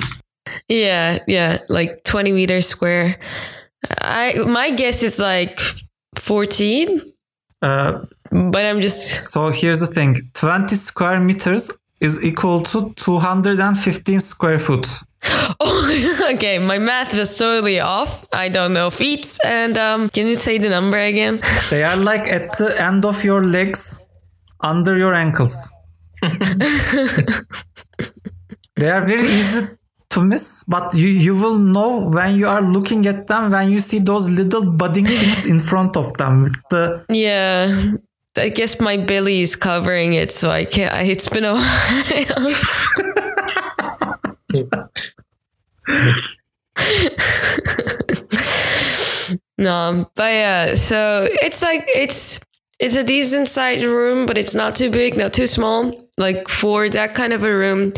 Yeah, 0.67 1.19
yeah, 1.27 1.59
like 1.69 2.03
20 2.03 2.31
meters 2.31 2.67
square. 2.67 3.19
I 4.01 4.33
my 4.47 4.71
guess 4.71 5.03
is 5.03 5.19
like 5.19 5.59
14, 6.15 7.12
Uh, 7.63 8.03
but 8.51 8.65
I'm 8.65 8.81
just 8.81 9.31
so 9.31 9.49
here's 9.49 9.79
the 9.79 9.87
thing: 9.87 10.17
20 10.33 10.75
square 10.75 11.19
meters 11.19 11.71
is 12.01 12.23
equal 12.23 12.61
to 12.63 12.93
215 12.95 14.19
square 14.19 14.59
foot. 14.59 14.87
Oh, 15.59 16.29
okay, 16.33 16.59
my 16.59 16.77
math 16.77 17.13
was 17.17 17.37
totally 17.37 17.79
off. 17.79 18.25
I 18.33 18.49
don't 18.49 18.73
know 18.73 18.89
feet 18.89 19.37
and 19.45 19.77
um 19.77 20.09
can 20.09 20.27
you 20.27 20.35
say 20.35 20.57
the 20.57 20.69
number 20.69 20.97
again? 20.97 21.39
They 21.69 21.83
are 21.83 21.95
like 21.95 22.27
at 22.27 22.57
the 22.57 22.75
end 22.81 23.05
of 23.05 23.23
your 23.23 23.41
legs, 23.41 24.09
under 24.59 24.97
your 24.97 25.13
ankles. 25.13 25.73
they 28.75 28.89
are 28.89 29.05
very 29.05 29.23
easy 29.23 29.67
to 30.13 30.23
miss, 30.23 30.63
but 30.63 30.93
you, 30.93 31.07
you 31.07 31.35
will 31.35 31.57
know 31.57 31.99
when 31.99 32.35
you 32.35 32.47
are 32.47 32.61
looking 32.61 33.05
at 33.07 33.27
them 33.27 33.51
when 33.51 33.69
you 33.71 33.79
see 33.79 33.99
those 33.99 34.29
little 34.29 34.71
budding 34.71 35.05
things 35.05 35.45
in 35.45 35.59
front 35.59 35.97
of 35.97 36.13
them 36.17 36.43
with 36.43 36.53
the 36.69 37.05
Yeah. 37.09 37.91
I 38.35 38.49
guess 38.49 38.79
my 38.79 38.97
belly 38.97 39.41
is 39.41 39.55
covering 39.55 40.13
it, 40.13 40.31
so 40.31 40.49
I 40.49 40.65
can't. 40.65 40.91
I, 40.91 41.03
it's 41.03 41.29
been 41.29 41.43
a 41.45 41.53
while. 41.53 42.49
no, 49.57 50.09
but 50.15 50.31
yeah. 50.31 50.75
So 50.75 51.27
it's 51.41 51.61
like 51.61 51.85
it's 51.87 52.39
it's 52.79 52.95
a 52.95 53.03
decent 53.03 53.47
sized 53.47 53.83
room, 53.83 54.25
but 54.25 54.37
it's 54.37 54.55
not 54.55 54.75
too 54.75 54.89
big, 54.89 55.17
not 55.17 55.33
too 55.33 55.47
small. 55.47 55.93
Like 56.17 56.47
for 56.49 56.89
that 56.89 57.13
kind 57.13 57.33
of 57.33 57.43
a 57.43 57.55
room, 57.55 57.93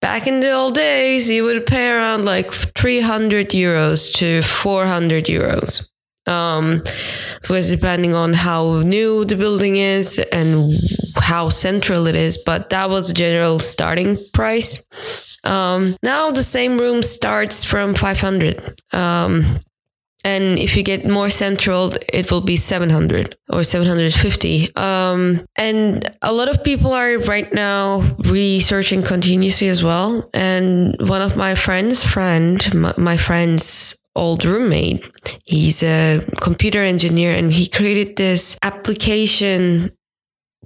back 0.00 0.26
in 0.26 0.40
the 0.40 0.52
old 0.52 0.74
days, 0.74 1.30
you 1.30 1.44
would 1.44 1.66
pay 1.66 1.90
around 1.90 2.24
like 2.24 2.52
three 2.52 3.00
hundred 3.00 3.50
euros 3.50 4.12
to 4.14 4.42
four 4.42 4.86
hundred 4.86 5.26
euros. 5.26 5.88
Um, 6.26 6.82
because 7.40 7.70
depending 7.70 8.14
on 8.14 8.34
how 8.34 8.80
new 8.80 9.24
the 9.24 9.36
building 9.36 9.76
is 9.76 10.18
and 10.30 10.72
how 11.16 11.48
central 11.48 12.06
it 12.06 12.14
is, 12.14 12.36
but 12.36 12.68
that 12.68 12.90
was 12.90 13.08
the 13.08 13.14
general 13.14 13.58
starting 13.60 14.18
price. 14.34 14.82
Um, 15.44 15.96
now 16.02 16.30
the 16.30 16.42
same 16.42 16.78
room 16.78 17.02
starts 17.02 17.64
from 17.64 17.94
500. 17.94 18.78
Um, 18.92 19.58
and 20.24 20.58
if 20.58 20.76
you 20.76 20.82
get 20.82 21.08
more 21.08 21.30
central, 21.30 21.92
it 22.12 22.30
will 22.30 22.40
be 22.40 22.56
700 22.56 23.36
or 23.50 23.62
750. 23.62 24.74
Um, 24.74 25.46
and 25.56 26.04
a 26.22 26.32
lot 26.32 26.48
of 26.48 26.64
people 26.64 26.92
are 26.92 27.18
right 27.18 27.52
now 27.52 28.00
researching 28.24 29.02
continuously 29.02 29.68
as 29.68 29.82
well. 29.82 30.28
And 30.34 30.96
one 31.08 31.22
of 31.22 31.36
my 31.36 31.54
friends' 31.54 32.02
friend, 32.02 32.74
my, 32.74 32.94
my 32.96 33.16
friend's 33.16 33.96
old 34.16 34.44
roommate, 34.44 35.04
he's 35.44 35.82
a 35.84 36.24
computer 36.40 36.82
engineer 36.82 37.34
and 37.34 37.52
he 37.52 37.68
created 37.68 38.16
this 38.16 38.58
application 38.62 39.92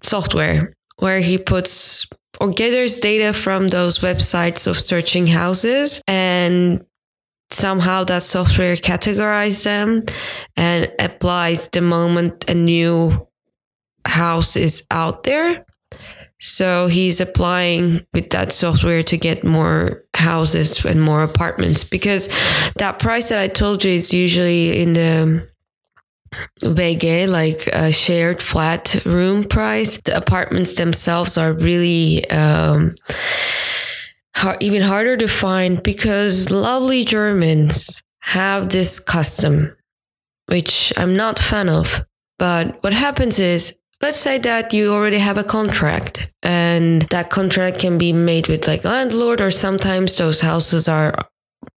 software 0.03 0.73
where 0.99 1.21
he 1.21 1.37
puts 1.37 2.07
or 2.41 2.49
gathers 2.49 2.99
data 3.01 3.33
from 3.33 3.69
those 3.69 3.99
websites 3.99 4.67
of 4.67 4.79
searching 4.79 5.27
houses 5.27 6.03
and 6.09 6.85
somehow 7.53 8.05
that 8.05 8.23
software 8.23 8.77
categorizes 8.77 9.65
them 9.65 10.03
and 10.57 10.93
applies 10.99 11.69
the 11.69 11.81
moment 11.81 12.49
a 12.49 12.55
new 12.55 13.27
house 14.05 14.57
is 14.57 14.87
out 14.91 15.25
there. 15.25 15.65
So 16.41 16.89
he's 16.89 17.21
applying 17.21 18.05
with 18.13 18.31
that 18.31 18.53
software 18.53 19.05
to 19.05 19.17
get 19.17 19.45
more 19.45 20.05
houses 20.15 20.85
and 20.85 21.01
more 21.01 21.23
apartments 21.23 21.85
because 21.85 22.29
that 22.79 22.99
price 22.99 23.29
that 23.29 23.39
I 23.39 23.47
told 23.47 23.85
you 23.85 23.93
is 23.93 24.13
usually 24.13 24.83
in 24.83 24.93
the 24.95 25.49
WG, 26.63 27.29
like 27.29 27.69
a 27.69 27.93
shared 27.93 28.43
flat 28.43 29.05
room 29.05 29.45
price. 29.45 29.99
The 29.99 30.17
apartments 30.17 30.75
themselves 30.75 31.39
are 31.39 31.53
really 31.53 32.29
um, 32.31 32.95
even 34.61 34.83
harder 34.83 35.17
to 35.17 35.29
find 35.29 35.83
because 35.83 36.51
lovely 36.51 37.05
Germans 37.05 38.03
have 38.21 38.69
this 38.69 38.99
custom, 38.99 39.77
which 40.47 40.93
I'm 40.97 41.17
not 41.17 41.39
fan 41.39 41.69
of. 41.69 42.05
But 42.39 42.83
what 42.83 42.93
happens 42.93 43.39
is, 43.39 43.77
let's 44.01 44.19
say 44.19 44.39
that 44.39 44.73
you 44.73 44.93
already 44.93 45.19
have 45.19 45.39
a 45.39 45.45
contract 45.45 46.29
and 46.43 47.03
that 47.11 47.31
contract 47.31 47.79
can 47.79 47.99
be 47.99 48.13
made 48.13 48.49
with 48.49 48.67
like 48.67 48.85
landlord 48.85 49.41
or 49.41 49.51
sometimes 49.51 50.17
those 50.17 50.41
houses 50.41 50.89
are 50.89 51.15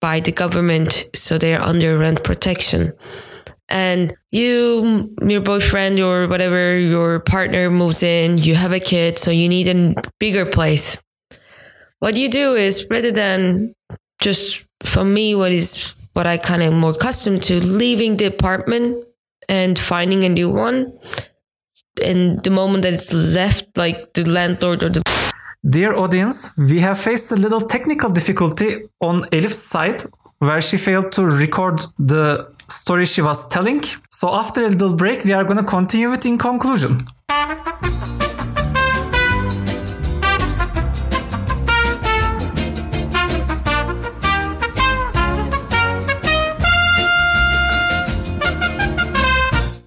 by 0.01 0.19
the 0.19 0.31
government 0.31 1.05
so 1.13 1.37
they're 1.37 1.61
under 1.61 1.97
rent 1.97 2.23
protection 2.23 2.91
and 3.69 4.15
you 4.31 5.15
your 5.21 5.41
boyfriend 5.41 5.99
or 5.99 6.27
whatever 6.27 6.77
your 6.77 7.19
partner 7.19 7.69
moves 7.69 8.01
in 8.01 8.37
you 8.39 8.55
have 8.55 8.71
a 8.71 8.79
kid 8.79 9.19
so 9.19 9.29
you 9.29 9.47
need 9.47 9.67
a 9.67 9.93
bigger 10.19 10.45
place 10.45 10.97
what 11.99 12.17
you 12.17 12.29
do 12.29 12.53
is 12.53 12.85
rather 12.89 13.11
than 13.11 13.73
just 14.21 14.63
for 14.83 15.03
me 15.03 15.35
what 15.35 15.51
is 15.51 15.95
what 16.13 16.27
i 16.27 16.37
kind 16.37 16.63
of 16.63 16.73
more 16.73 16.91
accustomed 16.91 17.43
to 17.43 17.59
leaving 17.65 18.17
the 18.17 18.25
apartment 18.25 19.03
and 19.49 19.77
finding 19.77 20.23
a 20.23 20.29
new 20.29 20.49
one 20.49 20.91
and 22.03 22.43
the 22.43 22.49
moment 22.49 22.83
that 22.83 22.93
it's 22.93 23.13
left 23.13 23.65
like 23.77 24.13
the 24.13 24.25
landlord 24.25 24.83
or 24.83 24.89
the 24.89 25.01
Dear 25.67 25.95
audience, 25.95 26.55
we 26.59 26.79
have 26.81 26.99
faced 26.99 27.31
a 27.31 27.35
little 27.35 27.59
technical 27.59 28.11
difficulty 28.11 28.83
on 29.01 29.25
Elif's 29.31 29.63
side 29.63 29.99
where 30.37 30.61
she 30.61 30.77
failed 30.77 31.11
to 31.13 31.25
record 31.25 31.81
the 31.97 32.47
story 32.67 33.05
she 33.05 33.23
was 33.23 33.49
telling. 33.49 33.81
So 34.11 34.35
after 34.35 34.63
a 34.63 34.69
little 34.69 34.93
break, 34.93 35.23
we 35.23 35.33
are 35.33 35.43
going 35.43 35.57
to 35.57 35.63
continue 35.63 36.11
it 36.11 36.23
in 36.23 36.37
conclusion. 36.37 36.99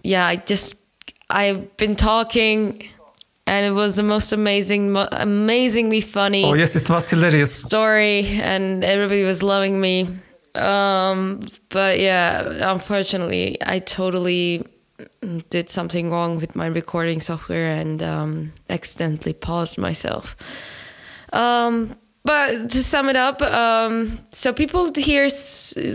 Yeah, 0.09 0.27
I 0.33 0.37
just 0.37 0.77
I've 1.31 1.77
been 1.77 1.97
talking, 1.97 2.89
and 3.47 3.67
it 3.67 3.73
was 3.83 3.97
the 3.97 4.03
most 4.03 4.33
amazing, 4.33 4.93
mo- 4.93 5.09
amazingly 5.13 6.01
funny 6.01 6.45
Oh 6.45 6.55
yes, 6.55 6.75
it 6.77 6.89
was 6.89 7.11
hilarious. 7.11 7.53
story, 7.55 8.27
and 8.43 8.85
everybody 8.85 9.25
was 9.25 9.43
loving 9.43 9.81
me. 9.81 10.09
Um, 10.55 11.41
but 11.69 12.01
yeah, 12.01 12.73
unfortunately, 12.73 13.59
I 13.75 13.79
totally 13.81 14.65
did 15.51 15.71
something 15.71 16.11
wrong 16.11 16.41
with 16.41 16.57
my 16.57 16.67
recording 16.67 17.21
software 17.21 17.71
and 17.81 18.03
um, 18.03 18.53
accidentally 18.69 19.35
paused 19.35 19.79
myself. 19.79 20.35
Um, 21.33 21.97
but 22.29 22.71
to 22.73 22.81
sum 22.93 23.09
it 23.09 23.17
up, 23.17 23.41
um, 23.41 24.19
so 24.33 24.53
people 24.53 24.93
here 24.93 25.29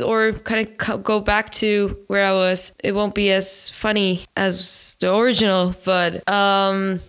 or 0.04 0.34
kind 0.50 0.60
of 0.62 1.04
go 1.04 1.22
back 1.22 1.46
to 1.62 1.70
where 2.08 2.26
I 2.26 2.34
was. 2.34 2.74
It 2.84 2.94
won't 2.94 3.14
be 3.14 3.32
as 3.32 3.70
funny 3.70 4.26
as 4.36 4.96
the 5.00 5.16
original, 5.16 5.74
but 5.86 6.28
um, 6.28 7.00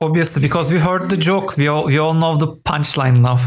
Obviously, 0.00 0.42
because 0.42 0.70
we 0.70 0.78
heard 0.78 1.08
the 1.08 1.16
joke, 1.16 1.56
we 1.56 1.66
all 1.66 1.86
we 1.86 1.96
all 1.98 2.12
know 2.12 2.36
the 2.36 2.50
punchline 2.70 3.20
now. 3.20 3.38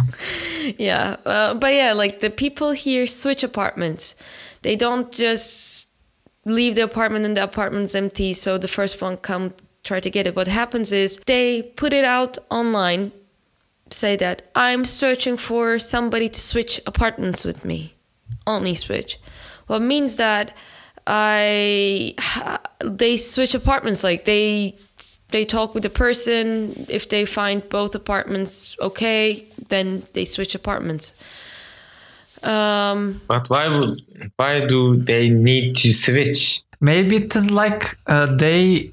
yeah 0.77 1.15
uh, 1.25 1.53
but 1.53 1.74
yeah 1.74 1.94
like 1.94 2.20
the 2.20 2.29
people 2.29 2.72
here 2.72 3.08
switch 3.08 3.44
apartments 3.44 4.15
they 4.62 4.75
don't 4.75 5.12
just 5.12 5.88
leave 6.46 6.75
the 6.75 6.82
apartment 6.82 7.25
and 7.25 7.38
the 7.38 7.44
apartment's 7.44 7.96
empty 7.96 8.34
so 8.34 8.58
the 8.58 8.67
first 8.67 9.01
one 9.01 9.17
come 9.17 9.53
try 9.84 10.00
to 10.00 10.10
get 10.10 10.27
it 10.27 10.36
what 10.36 10.48
happens 10.48 10.91
is 10.91 11.17
they 11.25 11.62
put 11.62 11.94
it 11.94 12.03
out 12.03 12.38
online 12.50 13.12
say 13.94 14.15
that 14.15 14.50
i'm 14.56 14.86
searching 14.86 15.38
for 15.38 15.79
somebody 15.79 16.29
to 16.29 16.39
switch 16.39 16.82
apartments 16.86 17.46
with 17.46 17.63
me. 17.65 17.94
Only 18.46 18.75
switch. 18.75 19.20
What 19.67 19.82
means 19.82 20.15
that 20.17 20.53
i 21.06 22.13
they 22.84 23.17
switch 23.17 23.56
apartments 23.56 24.03
like 24.03 24.25
they 24.25 24.75
they 25.29 25.44
talk 25.46 25.74
with 25.74 25.84
the 25.84 25.89
person. 25.89 26.86
If 26.89 27.10
they 27.10 27.25
find 27.25 27.67
both 27.70 27.96
apartments 27.96 28.75
okay 28.79 29.48
then 29.70 30.03
they 30.13 30.25
switch 30.25 30.56
apartments. 30.56 31.13
Um 32.44 33.22
But 33.27 33.50
why 33.50 33.67
would 33.67 34.01
why 34.36 34.65
do 34.65 34.98
they 34.98 35.29
need 35.29 35.75
to 35.77 35.91
switch? 35.91 36.63
Maybe 36.79 37.15
it 37.15 37.36
is 37.36 37.50
like 37.50 37.98
uh, 38.06 38.27
they 38.36 38.91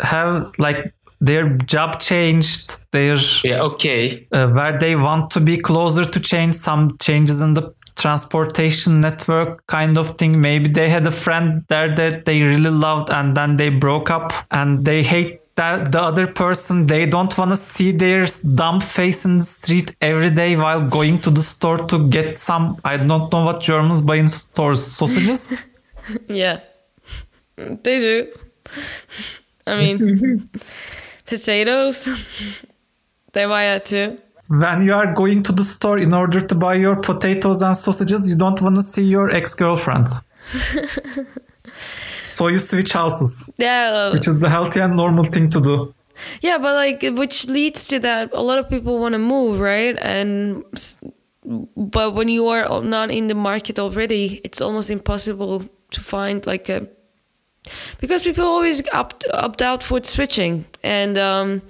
have 0.00 0.52
like 0.58 0.92
their 1.28 1.44
job 1.74 2.00
changed, 2.00 2.90
their 2.92 3.16
Yeah, 3.44 3.62
okay. 3.70 4.26
uh, 4.32 4.48
where 4.56 4.78
they 4.78 4.94
want 4.96 5.30
to 5.34 5.40
be 5.40 5.56
closer 5.58 6.04
to 6.04 6.20
change 6.20 6.54
some 6.56 6.96
changes 6.98 7.40
in 7.40 7.54
the 7.54 7.64
transportation 7.96 9.00
network 9.00 9.64
kind 9.66 9.96
of 9.98 10.06
thing. 10.18 10.40
Maybe 10.40 10.68
they 10.68 10.88
had 10.90 11.06
a 11.06 11.10
friend 11.24 11.64
there 11.68 11.94
that 11.94 12.24
they 12.24 12.40
really 12.42 12.70
loved 12.70 13.10
and 13.10 13.36
then 13.36 13.56
they 13.56 13.68
broke 13.70 14.10
up 14.10 14.32
and 14.50 14.84
they 14.84 15.02
hate 15.02 15.38
that 15.54 15.92
the 15.92 16.00
other 16.02 16.26
person. 16.26 16.86
They 16.86 17.06
don't 17.06 17.36
want 17.38 17.50
to 17.52 17.56
see 17.56 17.92
their 17.92 18.26
dumb 18.54 18.80
face 18.80 19.24
in 19.24 19.38
the 19.38 19.44
street 19.44 19.94
every 20.00 20.30
day 20.30 20.56
while 20.56 20.80
going 20.88 21.20
to 21.20 21.30
the 21.30 21.42
store 21.42 21.78
to 21.88 22.08
get 22.08 22.38
some 22.38 22.64
i 22.84 22.96
don't 22.96 23.30
know 23.32 23.44
what 23.44 23.60
germans 23.60 24.00
buy 24.00 24.16
in 24.16 24.26
stores 24.26 24.82
sausages? 24.96 25.66
Yeah. 26.28 26.60
They 27.56 27.98
do. 28.08 28.26
I 29.66 29.72
mean 29.80 30.48
potatoes 31.26 32.04
they 33.32 33.44
buy 33.46 33.64
that 33.64 33.84
too 33.84 34.18
when 34.48 34.84
you 34.84 34.92
are 34.92 35.12
going 35.14 35.42
to 35.42 35.52
the 35.52 35.64
store 35.64 35.98
in 35.98 36.12
order 36.12 36.40
to 36.40 36.54
buy 36.54 36.74
your 36.74 36.96
potatoes 36.96 37.62
and 37.62 37.74
sausages, 37.74 38.28
you 38.28 38.36
don't 38.36 38.60
want 38.60 38.76
to 38.76 38.82
see 38.82 39.02
your 39.02 39.30
ex 39.30 39.54
girlfriends. 39.54 40.26
so 42.26 42.48
you 42.48 42.58
switch 42.58 42.92
houses, 42.92 43.50
yeah 43.56 44.12
which 44.12 44.28
is 44.28 44.38
the 44.40 44.50
healthy 44.50 44.80
and 44.80 44.94
normal 44.96 45.24
thing 45.24 45.48
to 45.48 45.60
do. 45.60 45.94
Yeah, 46.42 46.58
but 46.58 46.74
like, 46.74 47.02
which 47.16 47.46
leads 47.46 47.86
to 47.88 47.98
that 48.00 48.30
a 48.34 48.42
lot 48.42 48.58
of 48.58 48.68
people 48.68 48.98
want 48.98 49.14
to 49.14 49.18
move, 49.18 49.58
right? 49.58 49.96
And 50.00 50.64
but 51.76 52.14
when 52.14 52.28
you 52.28 52.46
are 52.48 52.82
not 52.82 53.10
in 53.10 53.28
the 53.28 53.34
market 53.34 53.78
already, 53.78 54.40
it's 54.44 54.60
almost 54.60 54.90
impossible 54.90 55.64
to 55.90 56.00
find 56.00 56.46
like 56.46 56.68
a 56.68 56.86
because 57.98 58.24
people 58.24 58.44
always 58.44 58.82
opt 58.92 59.24
opt 59.32 59.62
out 59.62 59.82
for 59.82 60.02
switching. 60.02 60.64
And 60.82 61.16
um, 61.18 61.62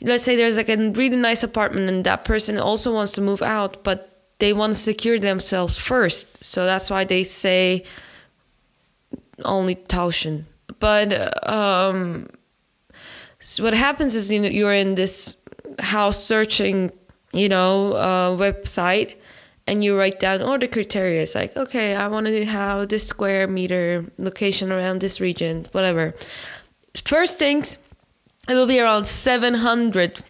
let's 0.00 0.24
say 0.24 0.36
there's 0.36 0.56
like 0.56 0.68
a 0.68 0.76
really 0.76 1.16
nice 1.16 1.42
apartment, 1.42 1.88
and 1.88 2.04
that 2.04 2.24
person 2.24 2.58
also 2.58 2.92
wants 2.92 3.12
to 3.12 3.20
move 3.20 3.42
out, 3.42 3.82
but 3.84 4.06
they 4.38 4.52
want 4.52 4.72
to 4.72 4.78
secure 4.78 5.18
themselves 5.18 5.78
first. 5.78 6.42
So 6.42 6.64
that's 6.64 6.90
why 6.90 7.04
they 7.04 7.24
say 7.24 7.84
only 9.44 9.74
Tauschen. 9.74 10.46
But 10.78 11.48
um, 11.48 12.28
so 13.38 13.62
what 13.64 13.74
happens 13.74 14.14
is 14.14 14.32
you 14.32 14.40
know, 14.40 14.48
you're 14.48 14.72
in 14.72 14.94
this 14.94 15.36
house 15.78 16.22
searching, 16.22 16.90
you 17.32 17.48
know, 17.48 17.92
uh, 17.92 18.36
website, 18.36 19.16
and 19.70 19.84
you 19.84 19.96
write 19.96 20.18
down 20.18 20.42
all 20.42 20.58
the 20.58 20.66
criteria. 20.66 21.22
It's 21.22 21.36
like, 21.36 21.56
okay, 21.56 21.94
I 21.94 22.08
want 22.08 22.26
to 22.26 22.44
have 22.44 22.88
this 22.88 23.06
square 23.06 23.46
meter 23.46 24.04
location 24.18 24.72
around 24.72 25.00
this 25.00 25.20
region, 25.20 25.68
whatever. 25.70 26.12
First 27.04 27.38
things, 27.38 27.78
it 28.48 28.54
will 28.54 28.66
be 28.66 28.80
around 28.80 29.06
700 29.06 30.22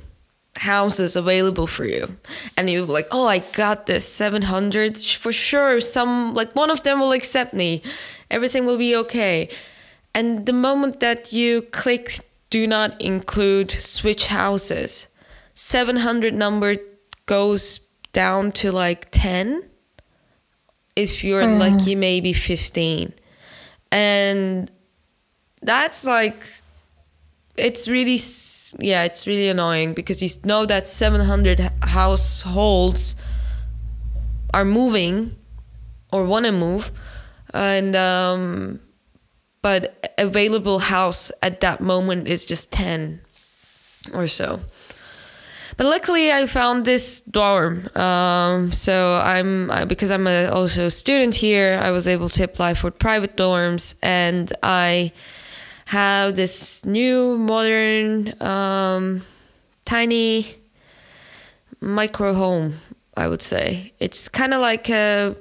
houses 0.59 1.16
available 1.16 1.66
for 1.66 1.87
you 1.87 2.18
and 2.57 2.68
you're 2.68 2.85
like 2.85 3.07
oh 3.12 3.26
i 3.26 3.38
got 3.55 3.87
this 3.87 4.07
700 4.07 4.98
for 4.98 5.33
sure 5.33 5.81
some 5.81 6.35
like 6.35 6.55
one 6.55 6.70
of 6.70 6.83
them 6.83 7.00
will 7.00 7.12
accept 7.12 7.55
me 7.55 7.81
everything 8.31 8.66
will 8.66 8.76
be 8.76 8.94
okay 8.94 9.48
and 10.12 10.44
the 10.44 10.53
moment 10.53 11.00
that 11.00 11.33
you 11.33 11.62
click 11.62 12.20
do 12.50 12.66
not 12.66 13.00
include 13.00 13.70
switch 13.70 14.26
houses 14.26 15.07
700 15.55 16.35
number 16.35 16.74
goes 17.24 17.89
down 18.12 18.53
to 18.53 18.73
like 18.73 19.11
10 19.11 19.68
if 20.96 21.23
you're 21.25 21.46
lucky 21.46 21.94
maybe 21.94 22.33
15 22.33 23.12
and 23.92 24.70
that's 25.62 26.05
like 26.05 26.44
it's 27.57 27.88
really 27.88 28.18
yeah 28.79 29.05
it's 29.05 29.27
really 29.27 29.49
annoying 29.49 29.94
because 29.94 30.23
you 30.23 30.29
know 30.44 30.66
that 30.66 30.88
700 30.88 31.61
households 31.83 33.16
are 34.53 34.64
moving 34.64 35.37
or 36.12 36.25
want 36.25 36.46
to 36.46 36.53
move 36.53 36.90
and 37.53 37.94
um 37.94 38.81
but 39.62 40.14
available 40.16 40.79
house 40.79 41.31
at 41.42 41.61
that 41.61 41.81
moment 41.81 42.27
is 42.27 42.44
just 42.44 42.73
10 42.73 43.20
or 44.14 44.27
so 44.27 44.61
but 45.81 45.87
luckily 45.87 46.31
i 46.31 46.45
found 46.47 46.85
this 46.85 47.23
dorm. 47.23 47.88
Um, 47.97 48.71
so 48.71 49.14
i'm 49.25 49.71
I, 49.71 49.87
because 49.87 50.11
i'm 50.11 50.27
a, 50.27 50.49
also 50.49 50.87
a 50.87 50.90
student 50.90 51.35
here 51.35 51.81
i 51.83 51.90
was 51.90 52.07
able 52.07 52.29
to 52.29 52.43
apply 52.43 52.75
for 52.75 52.90
private 52.90 53.35
dorms 53.35 53.95
and 54.03 54.53
i 54.62 55.11
have 55.87 56.37
this 56.37 56.85
new 56.85 57.38
modern 57.38 58.35
um, 58.43 59.23
tiny 59.87 60.55
micro 61.81 62.35
home 62.35 62.79
i 63.16 63.27
would 63.27 63.40
say. 63.40 63.95
It's 63.99 64.29
kind 64.29 64.53
of 64.53 64.61
like 64.61 64.90
a 64.90 65.35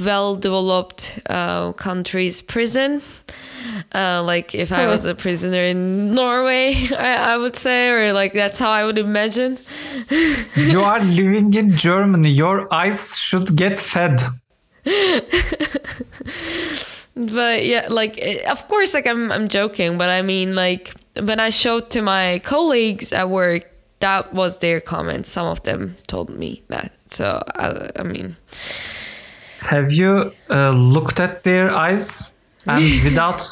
well 0.00 0.36
developed 0.36 1.18
uh, 1.26 1.72
country's 1.72 2.40
prison 2.40 3.02
uh, 3.94 4.22
like 4.22 4.54
if 4.54 4.72
i 4.72 4.86
was 4.86 5.04
a 5.04 5.14
prisoner 5.14 5.62
in 5.62 6.14
norway 6.14 6.74
I, 6.98 7.34
I 7.34 7.36
would 7.36 7.56
say 7.56 7.88
or 7.90 8.12
like 8.12 8.32
that's 8.32 8.58
how 8.58 8.70
i 8.70 8.84
would 8.84 8.98
imagine 8.98 9.58
You 10.56 10.82
are 10.82 11.00
living 11.00 11.52
in 11.54 11.72
Germany. 11.72 12.30
Your 12.30 12.72
eyes 12.72 13.16
should 13.18 13.56
get 13.56 13.78
fed. 13.78 14.20
but 17.14 17.64
yeah 17.64 17.86
like 17.88 18.18
eh, 18.20 18.50
of 18.50 18.66
course 18.68 18.94
like 18.94 19.06
i'm 19.06 19.30
i'm 19.30 19.46
joking 19.46 19.96
but 19.96 20.08
i 20.08 20.22
mean 20.22 20.56
like 20.56 20.92
when 21.20 21.38
i 21.38 21.50
showed 21.50 21.88
to 21.90 22.02
my 22.02 22.40
colleagues 22.40 23.12
at 23.12 23.28
work 23.28 23.70
that 24.00 24.34
was 24.34 24.58
their 24.58 24.80
comment 24.80 25.24
some 25.26 25.46
of 25.46 25.62
them 25.62 25.96
told 26.08 26.30
me 26.30 26.62
that 26.68 26.92
so 27.08 27.40
i, 27.54 27.90
I 27.94 28.02
mean 28.02 28.36
Have 29.64 29.92
you 29.92 30.32
uh, 30.50 30.70
looked 30.70 31.20
at 31.20 31.42
their 31.44 31.70
eyes 31.70 32.36
and 32.66 32.82
without 33.04 33.42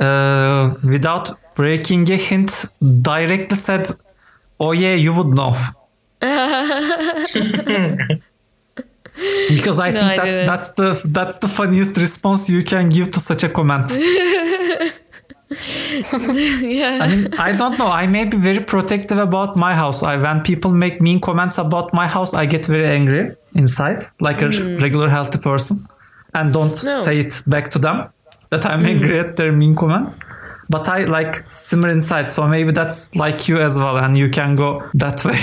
uh, 0.00 0.74
without 0.82 1.38
breaking 1.54 2.10
a 2.10 2.16
hint, 2.16 2.66
directly 3.02 3.56
said, 3.56 3.88
"Oh 4.58 4.72
yeah, 4.72 4.94
you 4.94 5.12
would 5.14 5.28
know." 5.28 5.54
because 9.48 9.78
I 9.78 9.90
No, 9.90 9.98
think 9.98 10.10
I 10.12 10.16
that's 10.16 10.34
didn't. 10.36 10.46
that's 10.46 10.72
the 10.72 11.00
that's 11.04 11.38
the 11.38 11.48
funniest 11.48 11.96
response 11.96 12.48
you 12.48 12.64
can 12.64 12.88
give 12.88 13.10
to 13.12 13.20
such 13.20 13.44
a 13.44 13.48
comment. 13.48 13.90
yeah 16.62 16.98
I 17.02 17.08
mean, 17.08 17.34
I 17.38 17.52
don't 17.52 17.78
know. 17.78 17.88
I 17.88 18.06
may 18.06 18.24
be 18.24 18.36
very 18.36 18.60
protective 18.60 19.18
about 19.18 19.56
my 19.56 19.74
house. 19.74 20.02
I 20.02 20.16
when 20.16 20.42
people 20.42 20.70
make 20.70 21.00
mean 21.00 21.20
comments 21.20 21.58
about 21.58 21.92
my 21.92 22.06
house, 22.06 22.34
I 22.34 22.46
get 22.46 22.66
very 22.66 22.86
angry 22.86 23.36
inside, 23.54 24.04
like 24.20 24.42
a 24.42 24.50
hmm. 24.50 24.78
regular 24.78 25.08
healthy 25.08 25.38
person, 25.38 25.86
and 26.34 26.52
don't 26.52 26.84
No. 26.84 26.90
say 26.90 27.18
it 27.18 27.42
back 27.46 27.70
to 27.70 27.78
them 27.78 28.10
that 28.50 28.66
I'm 28.66 28.80
hmm. 28.80 28.86
angry 28.86 29.18
at 29.18 29.36
their 29.36 29.52
mean 29.52 29.74
comment. 29.74 30.14
But 30.70 30.88
I 30.88 31.04
like 31.04 31.44
simmer 31.50 31.90
inside, 31.90 32.28
so 32.28 32.46
maybe 32.46 32.72
that's 32.72 33.14
like 33.14 33.48
you 33.48 33.60
as 33.60 33.76
well, 33.76 33.96
and 33.98 34.16
you 34.16 34.30
can 34.30 34.56
go 34.56 34.82
that 34.94 35.24
way. 35.26 35.38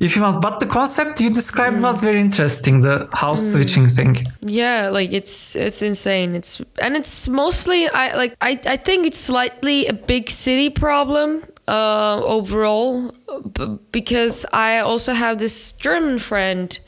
If 0.00 0.16
you 0.16 0.22
want. 0.22 0.40
But 0.40 0.58
the 0.60 0.66
concept 0.66 1.20
you 1.20 1.30
described 1.30 1.80
was 1.82 2.00
very 2.00 2.20
interesting. 2.20 2.80
The 2.80 3.08
house 3.12 3.52
switching 3.52 3.86
thing. 3.86 4.16
Yeah, 4.40 4.88
like 4.88 5.12
it's 5.12 5.54
it's 5.54 5.82
insane. 5.82 6.34
It's 6.34 6.60
and 6.82 6.96
it's 6.96 7.28
mostly 7.28 7.88
I 7.88 8.16
like 8.16 8.34
I 8.40 8.58
I 8.66 8.76
think 8.76 9.06
it's 9.06 9.18
slightly 9.18 9.86
a 9.86 9.92
big 9.92 10.30
city 10.30 10.70
problem 10.70 11.42
uh 11.68 12.20
overall 12.24 13.14
b- 13.52 13.78
because 13.92 14.46
I 14.52 14.78
also 14.80 15.12
have 15.12 15.38
this 15.38 15.72
German 15.72 16.18
friend 16.18 16.80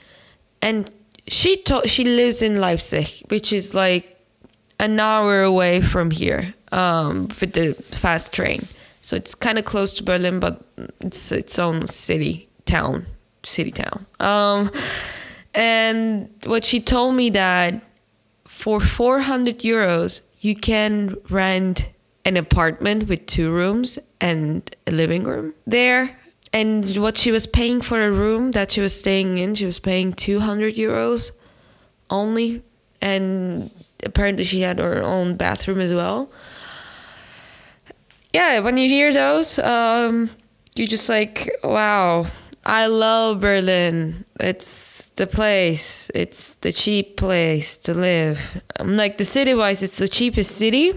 and 0.60 0.90
she 1.28 1.56
to- 1.64 1.86
she 1.86 2.04
lives 2.04 2.42
in 2.42 2.60
Leipzig, 2.60 3.08
which 3.28 3.52
is 3.52 3.74
like 3.74 4.04
an 4.78 4.98
hour 4.98 5.42
away 5.42 5.80
from 5.82 6.10
here 6.10 6.54
um 6.72 7.28
with 7.40 7.52
the 7.52 7.74
fast 7.98 8.32
train. 8.32 8.60
So 9.02 9.16
it's 9.16 9.34
kind 9.34 9.58
of 9.58 9.64
close 9.64 9.92
to 9.94 10.02
Berlin, 10.04 10.40
but 10.40 10.62
it's 11.00 11.32
its 11.32 11.58
own 11.58 11.88
city 11.88 12.48
town, 12.66 13.06
city 13.42 13.70
town. 13.70 14.06
Um 14.20 14.70
and 15.54 16.30
what 16.46 16.64
she 16.64 16.80
told 16.80 17.14
me 17.14 17.30
that 17.30 17.82
for 18.46 18.80
400 18.80 19.58
euros, 19.60 20.20
you 20.40 20.54
can 20.54 21.16
rent 21.28 21.90
an 22.24 22.36
apartment 22.36 23.08
with 23.08 23.26
two 23.26 23.50
rooms 23.50 23.98
and 24.20 24.74
a 24.86 24.92
living 24.92 25.24
room 25.24 25.54
there. 25.66 26.16
And 26.52 26.96
what 26.96 27.16
she 27.16 27.32
was 27.32 27.46
paying 27.46 27.80
for 27.80 28.02
a 28.02 28.10
room 28.10 28.52
that 28.52 28.70
she 28.70 28.80
was 28.80 28.96
staying 28.96 29.38
in, 29.38 29.54
she 29.54 29.64
was 29.64 29.80
paying 29.80 30.12
200 30.12 30.74
euros 30.74 31.32
only. 32.10 32.62
And 33.00 33.70
apparently, 34.04 34.44
she 34.44 34.60
had 34.60 34.78
her 34.78 35.02
own 35.02 35.36
bathroom 35.36 35.80
as 35.80 35.92
well. 35.92 36.30
Yeah, 38.32 38.60
when 38.60 38.76
you 38.76 38.88
hear 38.88 39.12
those, 39.12 39.58
um, 39.58 40.30
you 40.76 40.86
just 40.86 41.08
like, 41.08 41.50
wow, 41.64 42.26
I 42.64 42.86
love 42.86 43.40
Berlin. 43.40 44.24
It's 44.38 45.08
the 45.16 45.26
place. 45.26 46.10
It's 46.14 46.54
the 46.54 46.72
cheap 46.72 47.16
place 47.16 47.76
to 47.78 47.94
live. 47.94 48.62
Um, 48.78 48.96
like 48.96 49.18
the 49.18 49.24
city 49.24 49.54
wise, 49.54 49.82
it's 49.82 49.98
the 49.98 50.08
cheapest 50.08 50.52
city 50.52 50.92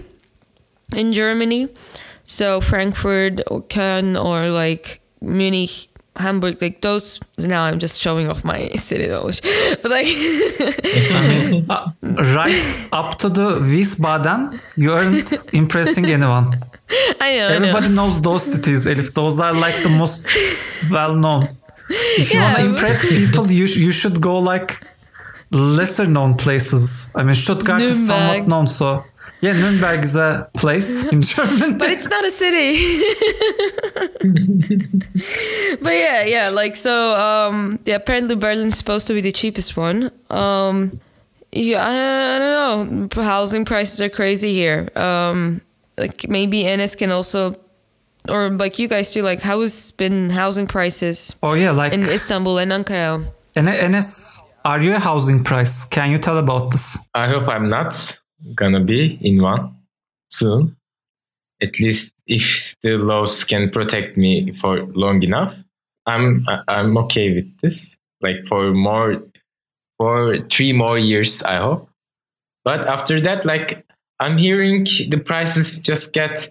in 0.94 1.12
Germany. 1.12 1.68
So 2.24 2.60
Frankfurt 2.60 3.40
or 3.48 3.62
Köln 3.62 4.22
or 4.22 4.50
like 4.50 5.00
Munich, 5.20 5.88
Hamburg, 6.16 6.60
like 6.62 6.80
those. 6.80 7.20
Now 7.38 7.62
I'm 7.64 7.78
just 7.78 8.00
showing 8.00 8.28
off 8.30 8.44
my 8.44 8.68
city 8.88 9.06
knowledge, 9.08 9.40
but 9.82 9.90
like, 9.90 10.06
Uh, 11.68 11.90
right 12.36 12.88
up 12.92 13.18
to 13.18 13.28
the 13.28 13.48
Wiesbaden, 13.60 14.60
you 14.76 14.92
aren't 14.92 15.28
impressing 15.52 16.06
anyone. 16.06 16.46
I 17.20 17.36
know, 17.36 17.46
I 17.46 17.48
know. 17.48 17.54
Everybody 17.56 17.88
knows 17.88 18.20
those 18.20 18.44
cities, 18.52 18.86
Elif. 18.86 19.12
Those 19.14 19.40
are 19.40 19.52
like 19.54 19.82
the 19.82 19.88
most 19.88 20.26
well 20.90 21.14
known. 21.14 21.48
If 21.88 22.32
you 22.32 22.40
want 22.40 22.56
to 22.58 22.64
impress 22.66 22.98
people, 23.08 23.50
you 23.50 23.66
sh- 23.66 23.76
you 23.86 23.92
should 23.92 24.20
go 24.20 24.36
like 24.38 24.70
lesser 25.50 26.06
known 26.06 26.34
places. 26.34 27.12
I 27.18 27.22
mean, 27.22 27.34
Stuttgart 27.34 27.80
is 27.80 28.06
somewhat 28.06 28.46
known, 28.48 28.66
so 28.68 29.04
yeah, 29.40 29.52
Nürnberg 29.52 30.04
is 30.04 30.16
a 30.16 30.50
place 30.54 31.04
in 31.12 31.20
Germany. 31.22 31.76
but 31.78 31.90
it's 31.90 32.08
not 32.08 32.24
a 32.24 32.30
city. 32.30 33.02
but 35.82 35.92
yeah, 35.94 36.24
yeah, 36.24 36.48
like 36.48 36.76
so. 36.76 37.14
Um, 37.14 37.78
yeah, 37.84 37.96
apparently 37.96 38.34
Berlin's 38.36 38.76
supposed 38.76 39.06
to 39.08 39.14
be 39.14 39.20
the 39.20 39.32
cheapest 39.32 39.76
one. 39.76 40.10
Um, 40.30 41.00
yeah, 41.52 41.84
I, 41.84 42.36
I 42.36 42.38
don't 42.38 43.16
know. 43.16 43.22
Housing 43.22 43.64
prices 43.64 44.00
are 44.00 44.08
crazy 44.08 44.52
here. 44.54 44.88
Um, 44.96 45.60
like 45.96 46.28
maybe 46.28 46.64
Enes 46.64 46.96
can 46.96 47.10
also, 47.10 47.54
or 48.28 48.50
like 48.50 48.78
you 48.78 48.88
guys 48.88 49.12
do. 49.12 49.22
Like, 49.22 49.40
how 49.40 49.60
has 49.60 49.92
been 49.92 50.30
housing 50.30 50.66
prices 50.66 51.34
oh 51.42 51.54
yeah, 51.54 51.70
like 51.70 51.92
in 51.92 52.04
Istanbul 52.04 52.58
and 52.58 52.72
Ankara? 52.72 53.26
N- 53.54 53.66
Enes, 53.66 54.40
are 54.64 54.80
you 54.82 54.94
a 54.94 54.98
housing 54.98 55.44
price? 55.44 55.84
Can 55.86 56.10
you 56.10 56.18
tell 56.18 56.38
about 56.38 56.70
this? 56.72 56.98
I 57.14 57.26
hope 57.26 57.48
I'm 57.48 57.68
not 57.68 57.94
gonna 58.54 58.84
be 58.84 59.18
in 59.20 59.42
one 59.42 59.76
soon. 60.28 60.76
At 61.62 61.80
least 61.80 62.14
if 62.26 62.76
the 62.82 62.98
laws 62.98 63.44
can 63.44 63.70
protect 63.70 64.16
me 64.16 64.52
for 64.52 64.84
long 64.86 65.22
enough, 65.22 65.54
I'm 66.06 66.44
I'm 66.68 66.96
okay 66.98 67.34
with 67.34 67.60
this. 67.60 67.98
Like 68.20 68.46
for 68.46 68.72
more, 68.72 69.22
for 69.98 70.38
three 70.50 70.72
more 70.72 70.98
years, 70.98 71.42
I 71.42 71.56
hope. 71.56 71.88
But 72.64 72.86
after 72.86 73.20
that, 73.20 73.44
like 73.44 73.86
I'm 74.20 74.38
hearing 74.38 74.84
the 74.84 75.18
prices 75.18 75.80
just 75.80 76.12
get 76.12 76.50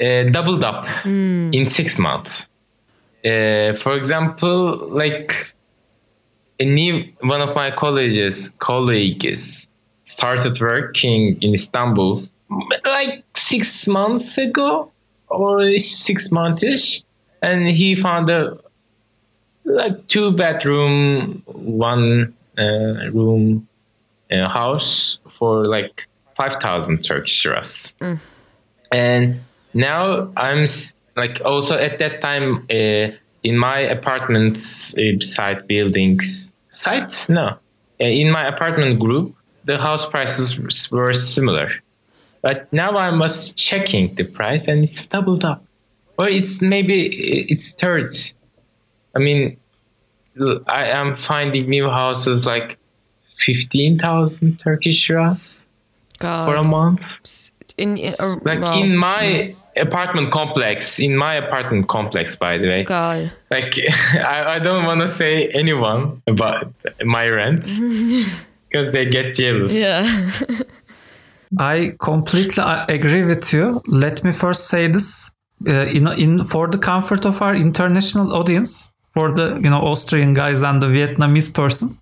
uh, 0.00 0.24
doubled 0.24 0.64
up 0.64 0.86
in 1.06 1.66
six 1.66 1.98
months. 1.98 2.48
Uh, 3.24 3.74
for 3.76 3.94
example, 3.94 4.88
like 4.90 5.54
a 6.60 6.64
new 6.64 7.04
one 7.20 7.40
of 7.40 7.54
my 7.54 7.70
colleges 7.70 8.50
colleagues 8.58 9.66
started 10.04 10.58
working 10.60 11.36
in 11.42 11.54
Istanbul 11.54 12.28
like 12.84 13.24
six 13.34 13.86
months 13.86 14.38
ago 14.38 14.90
or 15.28 15.78
six 15.78 16.30
months 16.30 17.04
and 17.42 17.68
he 17.68 17.96
found 17.96 18.28
a 18.30 18.58
like 19.64 20.06
two 20.08 20.30
bedroom 20.32 21.42
one 21.46 22.34
uh, 22.58 23.10
room 23.12 23.66
uh, 24.30 24.48
house 24.48 25.18
for 25.38 25.66
like 25.66 26.06
5000 26.36 27.02
turkish 27.02 27.46
liras 27.46 27.94
and 28.92 29.40
now 29.72 30.30
i'm 30.36 30.66
like 31.16 31.40
also 31.44 31.76
at 31.78 31.98
that 31.98 32.20
time 32.20 32.66
uh, 32.70 33.10
in 33.42 33.56
my 33.58 33.80
apartment 33.80 34.56
uh, 34.56 35.20
site 35.20 35.66
buildings 35.66 36.52
sites? 36.68 37.28
no 37.28 37.58
Uh, 38.00 38.10
in 38.22 38.28
my 38.28 38.44
apartment 38.54 38.98
group 38.98 39.36
the 39.64 39.78
house 39.78 40.08
prices 40.08 40.90
were 40.90 41.12
similar. 41.12 41.70
But 42.42 42.70
now 42.72 42.96
i 42.96 43.10
was 43.10 43.54
checking 43.54 44.14
the 44.14 44.24
price 44.24 44.68
and 44.68 44.84
it's 44.84 45.06
doubled 45.06 45.44
up. 45.44 45.64
Or 46.18 46.28
it's 46.28 46.62
maybe 46.62 47.06
it's 47.50 47.72
third. 47.72 48.12
I 49.16 49.18
mean 49.18 49.56
i 50.66 50.86
am 50.86 51.14
finding 51.14 51.68
new 51.68 51.88
houses 51.88 52.44
like 52.44 52.76
15000 53.38 54.58
turkish 54.58 55.08
liras 55.08 55.68
God, 56.18 56.44
for 56.44 56.56
a 56.56 56.64
month. 56.64 57.50
In, 57.76 57.92
uh, 57.92 57.96
in 57.96 58.06
or, 58.20 58.40
like 58.44 58.60
well, 58.60 58.78
in 58.78 58.90
hmm. 58.90 58.96
my 58.96 59.54
apartment 59.76 60.30
complex 60.30 61.00
in 61.00 61.16
my 61.16 61.34
apartment 61.34 61.88
complex 61.88 62.36
by 62.36 62.58
the 62.58 62.68
way. 62.68 62.84
God, 62.84 63.32
like 63.50 63.74
I, 64.14 64.56
I 64.56 64.58
don't 64.58 64.84
want 64.86 65.00
to 65.00 65.08
say 65.08 65.48
anyone 65.48 66.22
about 66.26 66.72
my 67.02 67.28
rent 67.28 67.66
because 68.74 68.90
they 68.92 69.04
get 69.04 69.34
jealous 69.34 69.78
yeah. 69.78 70.30
I 71.58 71.94
completely 72.00 72.62
uh, 72.62 72.84
agree 72.88 73.22
with 73.22 73.52
you. 73.52 73.80
Let 73.86 74.24
me 74.24 74.32
first 74.32 74.66
say 74.66 74.88
this 74.88 75.30
uh, 75.66 75.86
in, 75.86 76.08
in 76.08 76.44
for 76.44 76.66
the 76.68 76.78
comfort 76.78 77.24
of 77.24 77.40
our 77.40 77.54
international 77.54 78.32
audience, 78.34 78.92
for 79.12 79.32
the 79.32 79.60
you 79.62 79.70
know 79.70 79.80
Austrian 79.80 80.34
guys 80.34 80.62
and 80.62 80.82
the 80.82 80.88
Vietnamese 80.88 81.54
person. 81.54 81.98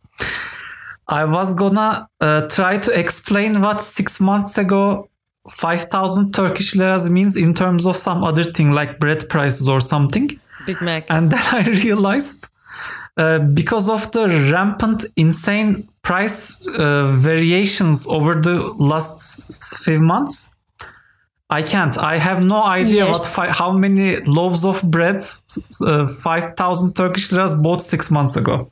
I 1.07 1.25
was 1.25 1.55
gonna 1.55 2.09
uh, 2.21 2.49
try 2.49 2.79
to 2.79 2.99
explain 2.99 3.61
what 3.61 3.81
six 3.81 4.21
months 4.21 4.57
ago 4.57 5.11
5,000 5.51 6.33
Turkish 6.33 6.77
liras 6.77 7.11
means 7.11 7.37
in 7.37 7.53
terms 7.53 7.85
of 7.85 7.97
some 7.97 8.23
other 8.23 8.45
thing 8.45 8.71
like 8.71 9.01
bread 9.01 9.29
prices 9.29 9.69
or 9.69 9.81
something. 9.81 10.41
Big 10.67 10.81
Mac. 10.81 11.05
And 11.11 11.31
then 11.33 11.41
I 11.53 11.69
realized 11.69 12.49
uh, 13.16 13.38
because 13.40 13.88
of 13.88 14.11
the 14.12 14.29
rampant, 14.53 15.05
insane 15.16 15.88
price 16.03 16.66
uh, 16.66 17.12
variations 17.16 18.07
over 18.07 18.35
the 18.40 18.57
last 18.79 19.14
s- 19.51 19.83
few 19.85 20.01
months, 20.01 20.57
I 21.51 21.62
can't. 21.62 21.96
I 21.98 22.16
have 22.18 22.42
no 22.42 22.62
idea 22.62 23.07
what 23.07 23.20
fi- 23.20 23.53
how 23.53 23.72
many 23.72 24.16
loaves 24.25 24.64
of 24.64 24.83
bread 24.83 25.16
s- 25.16 25.42
s- 25.48 25.83
uh, 25.83 26.07
5,000 26.09 26.94
Turkish 26.96 27.31
liras 27.33 27.55
bought 27.55 27.83
six 27.83 28.11
months 28.11 28.37
ago. 28.37 28.70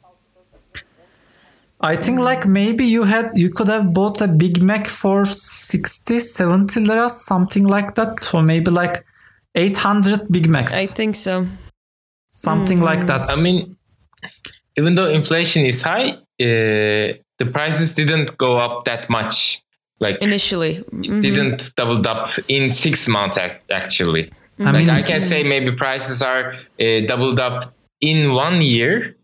I 1.82 1.96
think 1.96 2.18
like 2.20 2.46
maybe 2.46 2.84
you 2.84 3.04
had 3.04 3.30
you 3.36 3.48
could 3.50 3.68
have 3.68 3.92
bought 3.94 4.20
a 4.20 4.28
Big 4.28 4.60
Mac 4.62 4.86
for 4.88 5.24
60 5.24 6.20
70 6.20 6.80
liras 6.80 7.24
something 7.24 7.64
like 7.66 7.94
that 7.94 8.22
so 8.22 8.42
maybe 8.42 8.70
like 8.70 9.02
800 9.54 10.28
Big 10.30 10.46
Macs 10.46 10.74
I 10.76 10.84
think 10.86 11.16
so. 11.16 11.46
something 12.30 12.80
like 12.82 13.06
that 13.06 13.30
I 13.30 13.40
mean, 13.40 13.76
even 14.76 14.94
though 14.94 15.08
inflation 15.08 15.66
is 15.66 15.82
high, 15.82 16.10
uh, 16.10 16.16
the 17.38 17.46
prices 17.52 17.94
didn't 17.94 18.36
go 18.38 18.58
up 18.58 18.84
that 18.84 19.08
much. 19.10 19.60
Like 20.00 20.16
Initially. 20.22 20.82
Mhm. 20.92 21.20
didn't 21.22 21.74
doubled 21.76 22.06
up 22.06 22.30
in 22.48 22.70
six 22.70 23.06
months. 23.06 23.36
ac- 23.36 23.56
Actually, 23.70 24.30
I 24.58 24.64
like 24.64 24.74
mean 24.74 24.90
I 24.90 25.02
can 25.02 25.20
say 25.20 25.42
maybe 25.42 25.72
prices 25.72 26.22
are 26.22 26.54
uh, 26.80 27.00
doubled 27.06 27.38
up 27.38 27.74
in 28.00 28.34
one 28.34 28.62
year, 28.62 29.14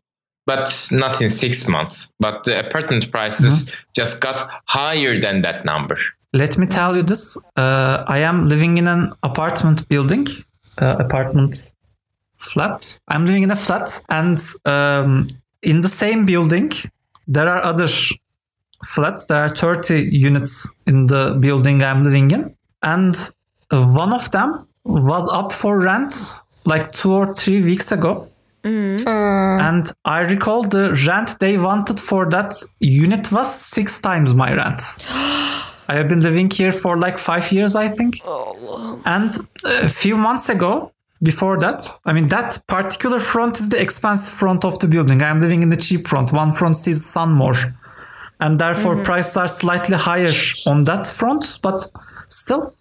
but 0.46 0.68
not 0.92 1.22
in 1.22 1.30
six 1.30 1.66
months. 1.66 2.12
But 2.20 2.44
the 2.44 2.66
apartment 2.66 3.10
prices 3.10 3.70
just 3.94 4.20
got 4.20 4.38
higher 4.66 5.18
than 5.18 5.40
that 5.42 5.64
number. 5.64 5.96
let 6.32 6.58
me 6.58 6.66
tell 6.66 6.94
you 6.96 7.02
this 7.12 7.36
uh, 7.56 7.96
i 8.16 8.18
am 8.30 8.48
living 8.48 8.76
in 8.78 8.86
an 8.88 9.02
apartment 9.22 9.78
building 9.88 10.26
uh, 10.82 10.96
apartment 11.06 11.52
flat. 12.36 12.98
I'm 13.08 13.26
living 13.26 13.42
in 13.42 13.50
a 13.50 13.56
flat, 13.56 14.02
and 14.08 14.38
um, 14.64 15.26
in 15.62 15.80
the 15.80 15.88
same 15.88 16.26
building, 16.26 16.72
there 17.26 17.48
are 17.48 17.62
other 17.62 17.88
flats. 18.84 19.26
There 19.26 19.42
are 19.42 19.48
30 19.48 20.08
units 20.12 20.74
in 20.86 21.06
the 21.06 21.36
building 21.40 21.82
I'm 21.82 22.02
living 22.04 22.30
in, 22.30 22.54
and 22.82 23.16
one 23.70 24.12
of 24.12 24.30
them 24.30 24.68
was 24.84 25.28
up 25.32 25.52
for 25.52 25.80
rent 25.80 26.14
like 26.64 26.92
two 26.92 27.12
or 27.12 27.34
three 27.34 27.62
weeks 27.62 27.90
ago. 27.92 28.28
And 29.60 29.90
I 30.04 30.20
recall 30.20 30.64
the 30.64 30.96
rent 31.06 31.38
they 31.38 31.56
wanted 31.56 32.00
for 32.00 32.28
that 32.30 32.54
unit 32.80 33.30
was 33.30 33.52
six 33.54 34.00
times 34.00 34.34
my 34.34 34.52
rent. 34.52 34.82
I 35.88 35.94
have 35.94 36.08
been 36.08 36.20
living 36.20 36.50
here 36.50 36.72
for 36.72 36.98
like 36.98 37.16
five 37.18 37.52
years, 37.52 37.76
I 37.76 37.86
think. 37.86 38.20
And 39.04 39.30
a 39.64 39.88
few 39.88 40.16
months 40.16 40.48
ago, 40.48 40.92
before 41.22 41.58
that, 41.58 41.98
I 42.04 42.12
mean, 42.12 42.28
that 42.28 42.62
particular 42.66 43.20
front 43.20 43.58
is 43.60 43.68
the 43.68 43.80
expensive 43.80 44.32
front 44.32 44.64
of 44.64 44.78
the 44.78 44.86
building. 44.86 45.22
I'm 45.22 45.40
living 45.40 45.62
in 45.62 45.70
the 45.70 45.76
cheap 45.76 46.06
front. 46.06 46.32
One 46.32 46.52
front 46.52 46.76
sees 46.76 47.04
sun 47.04 47.32
more. 47.32 47.54
And 48.38 48.58
therefore, 48.58 49.02
prices 49.02 49.36
are 49.36 49.48
slightly 49.48 49.96
higher 49.96 50.32
on 50.66 50.84
that 50.84 51.06
front. 51.06 51.58
But 51.62 51.80
still, 52.28 52.76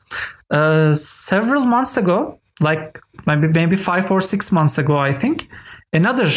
uh, 0.51 0.93
several 0.95 1.65
months 1.65 1.97
ago, 1.97 2.39
like 2.59 2.99
maybe 3.25 3.47
maybe 3.47 3.77
five 3.77 4.11
or 4.11 4.21
six 4.21 4.51
months 4.51 4.77
ago, 4.77 4.97
I 4.97 5.13
think, 5.13 5.47
another 5.93 6.29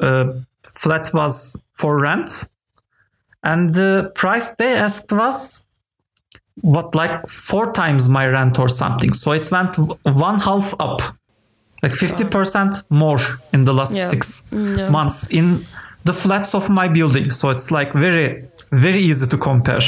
uh, 0.00 0.32
flat 0.62 1.10
was 1.12 1.64
for 1.72 2.00
rent, 2.00 2.48
and 3.42 3.70
the 3.70 4.12
price 4.14 4.50
they 4.56 4.74
asked 4.74 5.12
was 5.12 5.66
what 6.62 6.94
like 6.94 7.28
four 7.28 7.72
times 7.72 8.08
my 8.08 8.26
rent 8.26 8.58
or 8.58 8.68
something. 8.68 9.12
So 9.12 9.32
it 9.32 9.50
went 9.50 9.76
one 10.04 10.40
half 10.40 10.74
up, 10.80 11.02
like 11.82 11.92
fifty 11.94 12.24
percent 12.24 12.76
more 12.90 13.18
in 13.52 13.64
the 13.64 13.72
last 13.74 13.94
Yeah. 13.94 14.10
six 14.10 14.44
No. 14.52 14.90
months 14.90 15.26
in 15.30 15.66
the 16.04 16.12
flats 16.12 16.54
of 16.54 16.68
my 16.68 16.88
building. 16.88 17.30
So 17.30 17.50
it's 17.50 17.70
like 17.70 17.92
very 17.92 18.44
very 18.72 19.02
easy 19.02 19.26
to 19.26 19.36
compare 19.38 19.80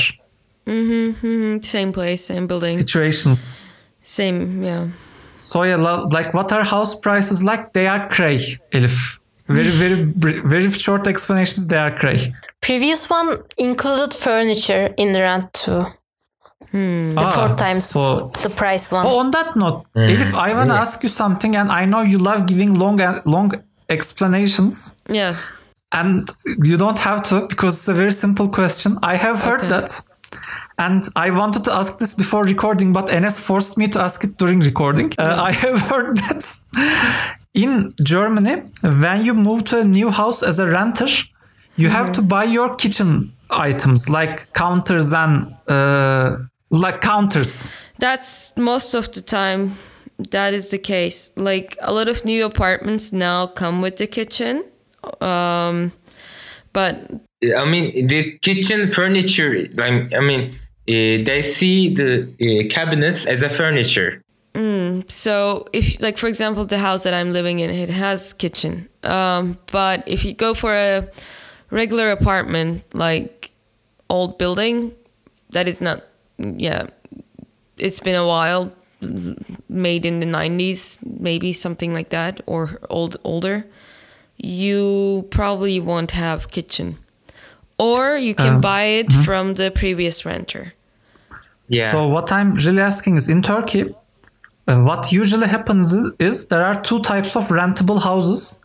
Mhm, 0.66 1.64
Same 1.64 1.92
place, 1.92 2.24
same 2.26 2.46
building, 2.46 2.76
situations. 2.76 3.58
same. 4.02 4.62
Yeah. 4.64 4.86
So 5.38 5.62
yeah, 5.64 5.76
lo- 5.76 6.08
like 6.10 6.34
what 6.34 6.50
are 6.52 6.64
house 6.64 6.94
prices 6.98 7.42
like? 7.42 7.72
They 7.72 7.86
are 7.86 8.08
cray, 8.08 8.38
Elif. 8.72 9.18
Very 9.48 9.70
very 9.82 10.40
very 10.54 10.70
short 10.72 11.06
explanations. 11.06 11.66
They 11.68 11.78
are 11.78 11.92
cray. 11.96 12.34
Previous 12.60 13.08
one 13.10 13.38
included 13.58 14.12
furniture 14.14 14.92
in 14.96 15.12
the 15.12 15.20
rent 15.20 15.52
too. 15.52 15.86
The 16.72 17.14
Ah, 17.18 17.30
four 17.48 17.56
times 17.56 17.84
So 17.84 18.30
the 18.42 18.48
price 18.50 18.90
one. 18.90 19.06
oh, 19.06 19.18
on 19.18 19.30
that 19.32 19.56
note, 19.56 19.84
Elif, 19.94 20.32
I 20.34 20.52
wanna 20.54 20.74
ask 20.74 21.02
you 21.02 21.08
something, 21.08 21.54
and 21.56 21.70
I 21.70 21.84
know 21.84 22.00
you 22.02 22.18
love 22.18 22.46
giving 22.46 22.74
long 22.78 22.98
long 23.24 23.52
explanations, 23.88 24.96
Yeah. 25.08 25.36
and 25.92 26.28
you 26.64 26.76
don't 26.76 26.98
have 26.98 27.22
to 27.24 27.46
because 27.48 27.74
it's 27.78 27.88
a 27.88 27.94
very 27.94 28.10
simple 28.12 28.48
question. 28.48 28.98
I 29.02 29.16
have 29.16 29.40
heard 29.40 29.60
Okay. 29.60 29.68
that. 29.68 30.02
And 30.78 31.02
I 31.16 31.30
wanted 31.30 31.64
to 31.64 31.72
ask 31.72 31.98
this 31.98 32.14
before 32.14 32.44
recording, 32.44 32.92
but 32.92 33.06
Enes 33.08 33.40
forced 33.40 33.78
me 33.78 33.88
to 33.88 33.98
ask 34.00 34.24
it 34.24 34.36
during 34.36 34.60
recording. 34.60 35.12
Uh, 35.18 35.22
I 35.50 35.52
have 35.52 35.80
heard 35.90 36.16
that 36.18 36.42
in 37.54 37.94
Germany, 38.02 38.56
when 38.82 39.24
you 39.26 39.34
move 39.34 39.64
to 39.64 39.80
a 39.80 39.84
new 39.84 40.10
house 40.10 40.42
as 40.42 40.58
a 40.58 40.66
renter, 40.66 41.08
you 41.76 41.88
have 41.90 42.12
to 42.12 42.22
buy 42.22 42.44
your 42.44 42.74
kitchen 42.76 43.32
items 43.50 44.08
like 44.08 44.52
counters 44.54 45.12
and 45.12 45.54
uh, 45.68 46.36
like 46.70 47.00
counters. 47.00 47.72
That's 47.98 48.56
most 48.56 48.94
of 48.94 49.12
the 49.12 49.22
time. 49.22 49.76
That 50.30 50.54
is 50.54 50.70
the 50.70 50.78
case. 50.78 51.32
Like 51.36 51.76
a 51.80 51.92
lot 51.92 52.08
of 52.08 52.24
new 52.24 52.44
apartments 52.44 53.12
now 53.12 53.46
come 53.46 53.82
with 53.82 53.96
the 53.96 54.06
kitchen, 54.06 54.64
um, 55.20 55.92
but 56.72 57.10
I 57.56 57.68
mean, 57.68 58.06
the 58.06 58.32
kitchen 58.38 58.92
furniture. 58.92 59.66
Like, 59.74 60.14
I 60.14 60.20
mean, 60.20 60.58
uh, 60.88 61.22
they 61.24 61.42
see 61.42 61.94
the 61.94 62.22
uh, 62.22 62.74
cabinets 62.74 63.26
as 63.26 63.42
a 63.42 63.50
furniture. 63.50 64.22
so 65.08 65.66
if 65.72 66.00
like 66.00 66.16
for 66.16 66.28
example 66.28 66.64
the 66.64 66.78
house 66.78 67.02
that 67.02 67.12
i'm 67.12 67.30
living 67.32 67.58
in 67.58 67.68
it 67.68 67.90
has 67.90 68.32
kitchen 68.32 68.88
um, 69.02 69.58
but 69.70 70.02
if 70.06 70.24
you 70.24 70.32
go 70.32 70.54
for 70.54 70.74
a 70.74 71.06
regular 71.70 72.10
apartment 72.10 72.82
like 72.94 73.35
old 74.08 74.38
building 74.38 74.92
that 75.50 75.66
is 75.68 75.80
not 75.80 76.02
yeah 76.38 76.86
it's 77.78 78.00
been 78.00 78.14
a 78.14 78.26
while 78.26 78.72
made 79.68 80.04
in 80.06 80.20
the 80.20 80.26
90s 80.26 80.96
maybe 81.20 81.52
something 81.52 81.92
like 81.92 82.08
that 82.10 82.40
or 82.46 82.78
old 82.88 83.16
older 83.24 83.64
you 84.38 85.26
probably 85.30 85.80
won't 85.80 86.10
have 86.12 86.50
kitchen 86.50 86.96
or 87.78 88.16
you 88.16 88.34
can 88.34 88.54
Um, 88.54 88.60
buy 88.60 88.82
it 89.00 89.12
from 89.24 89.54
the 89.54 89.70
previous 89.70 90.24
renter 90.24 90.72
Yeah. 91.68 91.90
So 91.90 92.06
what 92.06 92.30
I'm 92.30 92.54
really 92.54 92.80
asking 92.80 93.16
is 93.16 93.28
in 93.28 93.42
Turkey, 93.42 93.82
uh, 94.68 94.78
what 94.88 95.10
usually 95.10 95.48
happens 95.48 95.92
is 96.18 96.46
there 96.46 96.64
are 96.64 96.80
two 96.80 97.00
types 97.00 97.34
of 97.36 97.48
rentable 97.48 98.00
houses. 98.00 98.62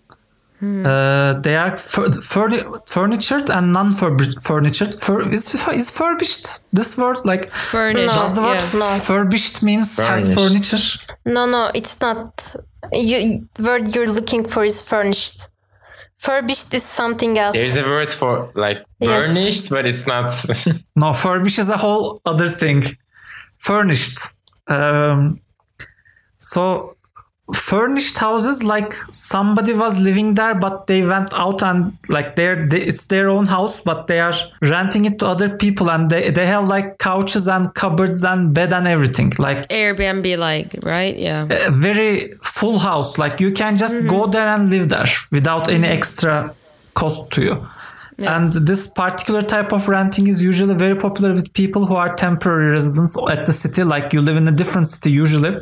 Uh, 0.61 1.39
they 1.41 1.55
are 1.55 1.75
fur- 1.75 2.09
furni- 2.21 2.87
furnitured 2.87 3.49
and 3.49 3.73
non-furnished. 3.73 4.99
Fur- 5.01 5.27
is, 5.31 5.55
is 5.73 5.89
furbished 5.89 6.45
this 6.71 6.95
word 6.99 7.17
like 7.25 7.49
furnished 7.71 8.13
does 8.19 8.35
the 8.35 8.41
word 8.41 8.61
yeah. 8.73 8.79
No. 8.79 8.99
furbished 8.99 9.63
means 9.63 9.97
has 9.97 10.31
furniture? 10.33 10.77
No, 11.25 11.47
no, 11.47 11.71
it's 11.73 11.99
not. 12.01 12.55
You 12.91 13.47
word 13.59 13.95
you're 13.95 14.13
looking 14.13 14.47
for 14.47 14.63
is 14.63 14.83
furnished. 14.83 15.47
Furbished 16.17 16.71
is 16.75 16.83
something 16.83 17.39
else. 17.39 17.55
There's 17.57 17.77
a 17.77 17.83
word 17.83 18.11
for 18.11 18.51
like 18.53 18.85
Yes. 18.99 19.25
furnished, 19.25 19.69
but 19.71 19.87
it's 19.87 20.05
not. 20.05 20.31
No, 20.95 21.07
furbish 21.13 21.57
is 21.57 21.69
a 21.69 21.77
whole 21.77 22.19
other 22.23 22.47
thing. 22.47 22.83
Furnished. 23.57 24.19
Um, 24.67 25.41
so 26.37 26.95
furnished 27.53 28.17
houses 28.17 28.63
like 28.63 28.93
somebody 29.11 29.73
was 29.73 29.99
living 29.99 30.35
there 30.35 30.55
but 30.55 30.87
they 30.87 31.05
went 31.05 31.33
out 31.33 31.61
and 31.61 31.97
like 32.07 32.35
they're 32.35 32.67
they, 32.67 32.81
it's 32.81 33.05
their 33.05 33.29
own 33.29 33.45
house 33.45 33.81
but 33.81 34.07
they 34.07 34.19
are 34.19 34.33
renting 34.61 35.05
it 35.05 35.19
to 35.19 35.27
other 35.27 35.49
people 35.57 35.89
and 35.91 36.09
they, 36.09 36.29
they 36.29 36.45
have 36.45 36.67
like 36.67 36.97
couches 36.97 37.47
and 37.47 37.73
cupboards 37.73 38.23
and 38.23 38.53
bed 38.53 38.71
and 38.71 38.87
everything 38.87 39.33
like 39.37 39.67
airbnb 39.67 40.37
like 40.37 40.77
right? 40.83 41.17
Yeah. 41.17 41.47
a 41.49 41.71
very 41.71 42.33
full 42.43 42.79
house 42.79 43.17
like 43.17 43.41
you 43.41 43.51
can 43.51 43.75
just 43.75 43.95
mm-hmm. 43.95 44.07
go 44.07 44.27
there 44.27 44.47
and 44.47 44.69
live 44.69 44.87
there 44.89 45.07
without 45.31 45.69
any 45.69 45.87
extra 45.87 46.55
cost 46.93 47.31
to 47.31 47.41
you 47.41 47.67
and 48.23 48.53
this 48.53 48.87
particular 48.87 49.41
type 49.41 49.71
of 49.71 49.87
renting 49.87 50.27
is 50.27 50.41
usually 50.41 50.75
very 50.75 50.95
popular 50.95 51.33
with 51.33 51.51
people 51.53 51.85
who 51.85 51.95
are 51.95 52.15
temporary 52.15 52.71
residents 52.71 53.17
at 53.29 53.45
the 53.45 53.53
city 53.53 53.83
like 53.83 54.13
you 54.13 54.21
live 54.21 54.37
in 54.37 54.47
a 54.47 54.51
different 54.51 54.87
city 54.87 55.11
usually 55.11 55.57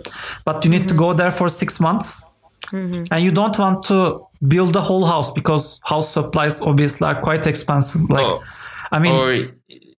but 0.45 0.63
you 0.63 0.71
need 0.71 0.87
to 0.87 0.93
mm-hmm. 0.93 1.11
go 1.11 1.13
there 1.13 1.31
for 1.31 1.47
six 1.49 1.79
months 1.79 2.25
mm-hmm. 2.67 3.03
and 3.11 3.23
you 3.23 3.31
don't 3.31 3.57
want 3.57 3.83
to 3.83 4.25
build 4.47 4.73
the 4.73 4.81
whole 4.81 5.05
house 5.05 5.31
because 5.31 5.79
house 5.83 6.13
supplies 6.13 6.61
obviously 6.61 7.07
are 7.07 7.19
quite 7.21 7.45
expensive 7.47 8.09
like 8.09 8.25
Oh. 8.25 8.43
i 8.91 8.99
mean 8.99 9.15
or 9.15 9.49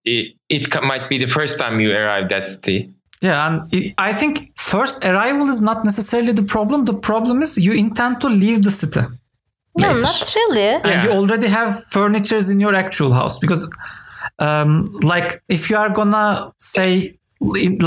it, 0.06 0.36
it 0.50 0.84
might 0.84 1.10
be 1.10 1.18
the 1.18 1.28
first 1.28 1.60
time 1.60 1.80
you 1.80 1.92
arrive 1.96 2.32
at 2.32 2.46
city. 2.46 2.92
Yeah, 3.22 3.48
and 3.48 3.62
I- 3.74 3.94
I 4.10 4.14
think 4.14 4.52
first 4.56 5.04
arrival 5.04 5.48
is 5.50 5.62
not 5.62 5.84
necessarily 5.84 6.34
the 6.34 6.44
problem. 6.44 6.86
The 6.86 6.94
problem 6.94 7.42
is 7.42 7.58
you 7.58 7.74
intend 7.74 8.22
to 8.22 8.30
leave 8.30 8.64
the 8.64 8.72
city. 8.72 9.02
No, 9.80 9.88
later. 9.94 10.00
not 10.06 10.34
really. 10.36 10.68
And 10.68 10.86
Yeah. 10.86 11.04
you 11.04 11.10
already 11.12 11.48
have 11.48 11.84
furnitures 11.92 12.50
in 12.50 12.60
your 12.60 12.74
actual 12.76 13.12
house 13.14 13.38
because, 13.40 13.70
um, 14.40 14.84
like, 15.02 15.42
if 15.50 15.70
you 15.70 15.78
are 15.78 15.90
gonna 15.90 16.52
say, 16.58 17.16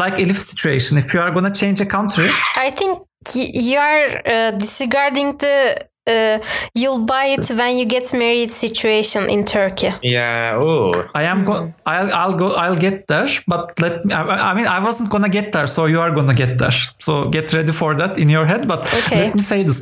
like 0.03 0.15
Elif's 0.19 0.47
situation, 0.55 0.99
if 0.99 1.13
you 1.15 1.21
are 1.21 1.31
gonna 1.31 1.55
change 1.55 1.81
a 1.81 1.87
country, 1.87 2.29
I 2.57 2.71
think 2.71 2.99
y- 3.35 3.51
you 3.69 3.79
are 3.79 4.05
uh, 4.27 4.51
disregarding 4.53 5.37
the 5.39 5.87
uh, 6.07 6.39
you'll 6.75 7.05
buy 7.05 7.27
it 7.27 7.49
when 7.51 7.77
you 7.77 7.85
get 7.85 8.13
married 8.13 8.51
situation 8.51 9.29
in 9.31 9.45
Turkey. 9.45 9.93
Yeah. 10.03 10.59
Oh. 10.61 10.93
I 11.15 11.23
am 11.25 11.45
go. 11.45 11.73
I'll, 11.87 12.13
I'll 12.13 12.33
go. 12.35 12.55
I'll 12.55 12.77
get 12.77 13.07
there. 13.07 13.29
But 13.47 13.79
let 13.81 14.05
me. 14.05 14.13
I, 14.15 14.51
I 14.51 14.55
mean, 14.55 14.67
I 14.67 14.79
wasn't 14.83 15.11
gonna 15.11 15.29
get 15.29 15.53
there, 15.53 15.67
so 15.67 15.87
you 15.87 16.01
are 16.01 16.11
gonna 16.11 16.35
get 16.35 16.59
there. 16.59 16.73
So 16.99 17.29
get 17.29 17.53
ready 17.53 17.73
for 17.73 17.95
that 17.95 18.19
in 18.19 18.29
your 18.29 18.47
head. 18.47 18.67
But 18.67 18.81
Okay. 19.01 19.17
let 19.27 19.35
me 19.35 19.41
say 19.41 19.63
this: 19.63 19.81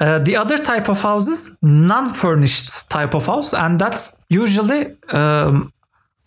uh, 0.00 0.18
the 0.18 0.36
other 0.36 0.58
type 0.58 0.88
of 0.88 1.00
houses, 1.00 1.56
non-furnished 1.62 2.90
type 2.90 3.14
of 3.14 3.26
house, 3.26 3.54
and 3.54 3.78
that's 3.78 4.20
usually 4.28 4.96
um, 5.12 5.72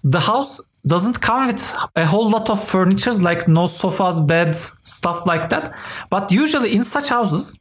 the 0.04 0.20
house 0.20 0.62
doesn't 0.86 1.20
come 1.22 1.48
with 1.48 1.76
a 1.96 2.06
whole 2.06 2.30
lot 2.30 2.50
of 2.50 2.64
furnitures 2.64 3.22
like 3.22 3.48
no 3.48 3.66
sofas, 3.68 4.20
beds, 4.22 4.78
stuff 4.84 5.26
like 5.26 5.50
that. 5.50 5.74
But 6.10 6.32
usually 6.32 6.74
in 6.74 6.84
such 6.84 7.10
houses, 7.10 7.58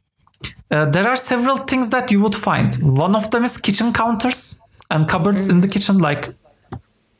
uh, 0.71 0.85
there 0.85 1.07
are 1.07 1.15
several 1.15 1.57
things 1.57 1.89
that 1.89 2.11
you 2.11 2.21
would 2.21 2.35
find. 2.35 2.73
One 2.81 3.15
of 3.15 3.29
them 3.31 3.43
is 3.43 3.57
kitchen 3.57 3.93
counters 3.93 4.59
and 4.89 5.07
cupboards 5.07 5.49
in 5.49 5.61
the 5.61 5.67
kitchen, 5.67 5.97
like 5.99 6.33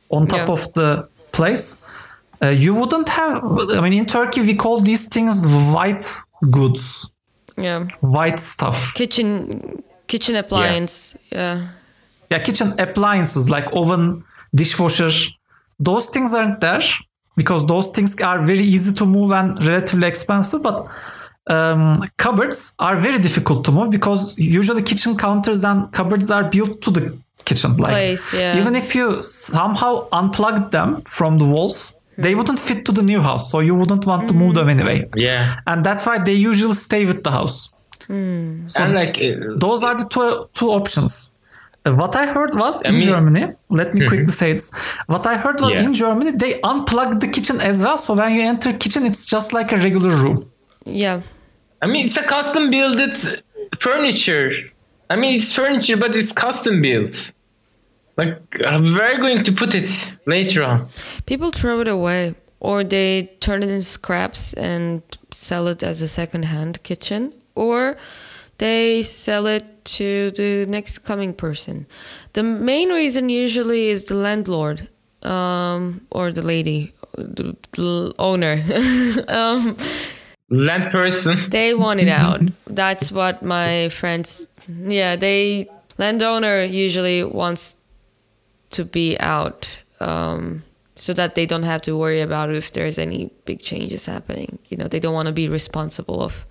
on 0.09 0.27
top 0.27 0.47
Yeah. 0.47 0.53
of 0.53 0.73
the 0.73 1.07
place. 1.31 1.79
Uh, 2.41 2.49
you 2.49 2.73
wouldn't 2.75 3.09
have. 3.09 3.43
I 3.71 3.81
mean, 3.81 3.93
in 3.93 4.05
Turkey, 4.05 4.41
we 4.41 4.55
call 4.55 4.81
these 4.81 5.07
things 5.09 5.45
white 5.45 6.05
goods. 6.51 7.09
Yeah. 7.59 7.87
white 8.01 8.39
stuff. 8.39 8.93
Kitchen 8.93 9.81
kitchen 10.07 10.35
appliance. 10.35 11.15
Yeah. 11.31 11.69
Yeah, 12.29 12.39
kitchen 12.43 12.73
appliances 12.79 13.49
like 13.49 13.65
oven, 13.73 14.23
dishwasher. 14.53 15.09
Those 15.79 16.05
things 16.09 16.33
aren't 16.35 16.59
there 16.59 16.83
because 17.35 17.65
those 17.65 17.87
things 17.89 18.15
are 18.21 18.39
very 18.45 18.61
easy 18.75 18.93
to 18.93 19.05
move 19.05 19.31
and 19.31 19.57
relatively 19.65 20.07
expensive. 20.07 20.61
But 20.61 20.85
um, 21.49 22.03
cupboards 22.17 22.75
are 22.79 22.95
very 22.97 23.19
difficult 23.19 23.63
to 23.65 23.71
move 23.71 23.89
because 23.91 24.37
usually 24.37 24.81
kitchen 24.81 25.15
counters 25.17 25.63
and 25.63 25.91
cupboards 25.91 26.29
are 26.31 26.43
built 26.43 26.81
to 26.81 26.91
the 26.91 27.17
kitchen. 27.45 27.77
Like 27.77 27.91
Place, 27.91 28.33
yeah. 28.33 28.57
even 28.59 28.75
if 28.75 28.93
you 28.95 29.23
somehow 29.23 30.07
unplugged 30.11 30.71
them 30.71 31.01
from 31.03 31.37
the 31.37 31.45
walls, 31.45 31.93
they 32.17 32.33
wouldn't 32.35 32.59
fit 32.59 32.85
to 32.85 32.91
the 32.91 33.01
new 33.03 33.21
house. 33.21 33.51
So 33.51 33.59
you 33.61 33.75
wouldn't 33.75 34.05
want 34.05 34.27
to 34.29 34.33
move 34.33 34.55
them 34.55 34.69
anyway. 34.69 35.05
Yeah. 35.15 35.59
And 35.65 35.83
that's 35.83 36.05
why 36.05 36.17
they 36.19 36.33
usually 36.33 36.73
stay 36.73 37.05
with 37.05 37.23
the 37.23 37.31
house. 37.31 37.71
So 38.07 38.13
and 38.83 38.93
like 38.93 39.17
uh, 39.21 39.55
those 39.57 39.83
are 39.83 39.95
the 39.95 40.07
two, 40.09 40.49
two 40.53 40.69
options. 40.69 41.31
Uh, 41.85 41.93
What 41.93 42.15
I 42.15 42.25
heard 42.25 42.53
was 42.55 42.81
in 42.81 42.93
mean- 42.93 43.01
Germany, 43.01 43.53
let 43.69 43.93
me 43.93 44.07
quickly 44.07 44.27
say 44.41 44.51
it. 44.51 44.61
What 45.07 45.25
I 45.27 45.35
heard 45.37 45.59
was 45.61 45.71
Yeah. 45.71 45.83
in 45.83 45.93
Germany, 45.93 46.31
they 46.31 46.59
unplugged 46.61 47.19
the 47.21 47.27
kitchen 47.27 47.59
as 47.61 47.81
well. 47.83 47.97
So 47.97 48.13
when 48.15 48.33
you 48.35 48.41
enter 48.41 48.73
kitchen, 48.73 49.05
it's 49.05 49.25
just 49.25 49.53
like 49.53 49.71
a 49.71 49.77
regular 49.77 50.09
room. 50.23 50.49
Yeah. 50.85 51.21
I 51.81 51.85
mean, 51.87 52.05
it's 52.05 52.17
a 52.17 52.23
custom 52.23 52.69
built 52.69 52.99
furniture. 53.79 54.49
I 55.09 55.15
mean, 55.15 55.35
it's 55.35 55.53
furniture, 55.53 55.97
but 55.97 56.15
it's 56.15 56.31
custom 56.31 56.81
built. 56.81 57.33
Like, 58.17 58.41
we're 58.59 59.17
going 59.19 59.43
to 59.43 59.51
put 59.51 59.75
it 59.75 60.17
later 60.25 60.63
on. 60.63 60.87
People 61.27 61.51
throw 61.51 61.81
it 61.81 61.87
away 61.87 62.35
or 62.59 62.83
they 62.83 63.31
turn 63.39 63.61
it 63.61 63.69
into 63.69 63.85
scraps 63.85 64.53
and 64.53 65.03
sell 65.31 65.67
it 65.67 65.83
as 65.83 66.01
a 66.01 66.07
second-hand 66.07 66.81
kitchen 66.81 67.33
or 67.53 67.95
they 68.57 69.03
sell 69.03 69.45
it 69.45 69.85
to 69.85 70.31
the 70.31 70.65
next 70.67 70.99
coming 70.99 71.33
person. 71.33 71.85
The 72.33 72.41
main 72.41 72.89
reason 72.89 73.29
usually 73.29 73.89
is 73.89 74.05
the 74.05 74.15
landlord 74.15 74.89
um, 75.21 76.01
or 76.09 76.31
the 76.31 76.41
lady, 76.41 76.93
the, 77.15 77.55
the 77.73 78.15
owner. 78.17 78.63
um, 79.27 79.77
Land 80.49 80.91
person. 80.91 81.37
they 81.49 81.73
want 81.73 81.99
it 81.99 82.07
out. 82.07 82.41
That's 82.67 83.11
what 83.11 83.43
my 83.43 83.89
friends. 83.89 84.47
Yeah, 84.67 85.15
they 85.15 85.67
landowner 85.97 86.63
usually 86.63 87.23
wants 87.23 87.75
to 88.71 88.85
be 88.85 89.17
out, 89.19 89.67
um, 89.99 90.63
so 90.95 91.13
that 91.13 91.35
they 91.35 91.45
don't 91.45 91.63
have 91.63 91.81
to 91.83 91.97
worry 91.97 92.21
about 92.21 92.49
if 92.53 92.71
there's 92.71 92.97
any 92.97 93.29
big 93.45 93.61
changes 93.61 94.05
happening. 94.05 94.59
You 94.69 94.77
know, 94.77 94.87
they 94.87 94.99
don't 94.99 95.13
want 95.13 95.27
to 95.27 95.33
be 95.33 95.49
responsible 95.49 96.21
of 96.21 96.45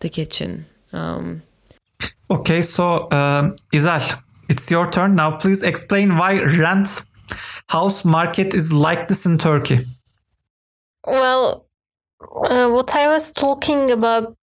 the 0.00 0.08
kitchen. 0.08 0.66
Um, 0.92 1.42
Okay, 2.28 2.60
so 2.60 3.10
um, 3.12 3.54
Izel, 3.72 4.20
it's 4.48 4.68
your 4.70 4.90
turn 4.90 5.14
now. 5.14 5.36
Please 5.36 5.62
explain 5.62 6.16
why 6.16 6.40
rent 6.40 7.02
house 7.68 8.04
market 8.04 8.52
is 8.52 8.72
like 8.72 9.06
this 9.08 9.26
in 9.26 9.38
Turkey. 9.38 9.86
Well, 11.06 11.65
uh, 12.34 12.68
what 12.68 12.94
I 12.94 13.08
was 13.08 13.32
talking 13.32 13.90
about 13.90 14.36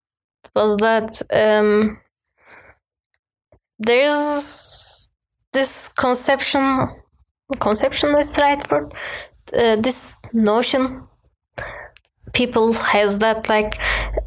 was 0.55 0.77
that 0.77 1.21
um, 1.31 1.99
there's 3.79 5.09
this 5.51 5.87
conception, 5.89 6.89
conception 7.59 8.15
is 8.15 8.31
the 8.31 8.41
right 8.41 8.71
word, 8.71 8.93
uh, 9.57 9.75
this 9.77 10.21
notion 10.33 11.07
people 12.33 12.73
has 12.73 13.19
that 13.19 13.47
like 13.47 13.77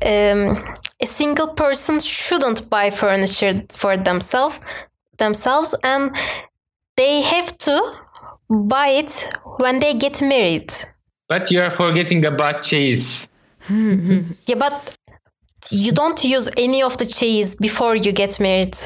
um, 0.04 0.74
a 1.00 1.06
single 1.06 1.48
person 1.48 1.98
shouldn't 1.98 2.70
buy 2.70 2.88
furniture 2.90 3.64
for 3.70 3.96
themselves 3.96 4.60
themselves 5.18 5.74
and 5.82 6.12
they 6.96 7.22
have 7.22 7.58
to 7.58 7.80
buy 8.48 8.88
it 8.88 9.28
when 9.58 9.80
they 9.80 9.92
get 9.94 10.22
married 10.22 10.70
But 11.28 11.50
you 11.50 11.60
are 11.60 11.70
forgetting 11.70 12.24
about 12.24 12.62
çeyiz. 12.62 13.28
Yeah, 13.68 14.58
but 14.58 14.96
you 15.70 15.92
don't 15.92 16.22
use 16.24 16.48
any 16.56 16.82
of 16.82 16.96
the 16.98 17.04
çeyiz 17.04 17.60
before 17.60 17.96
you 17.96 18.12
get 18.12 18.38
married. 18.40 18.76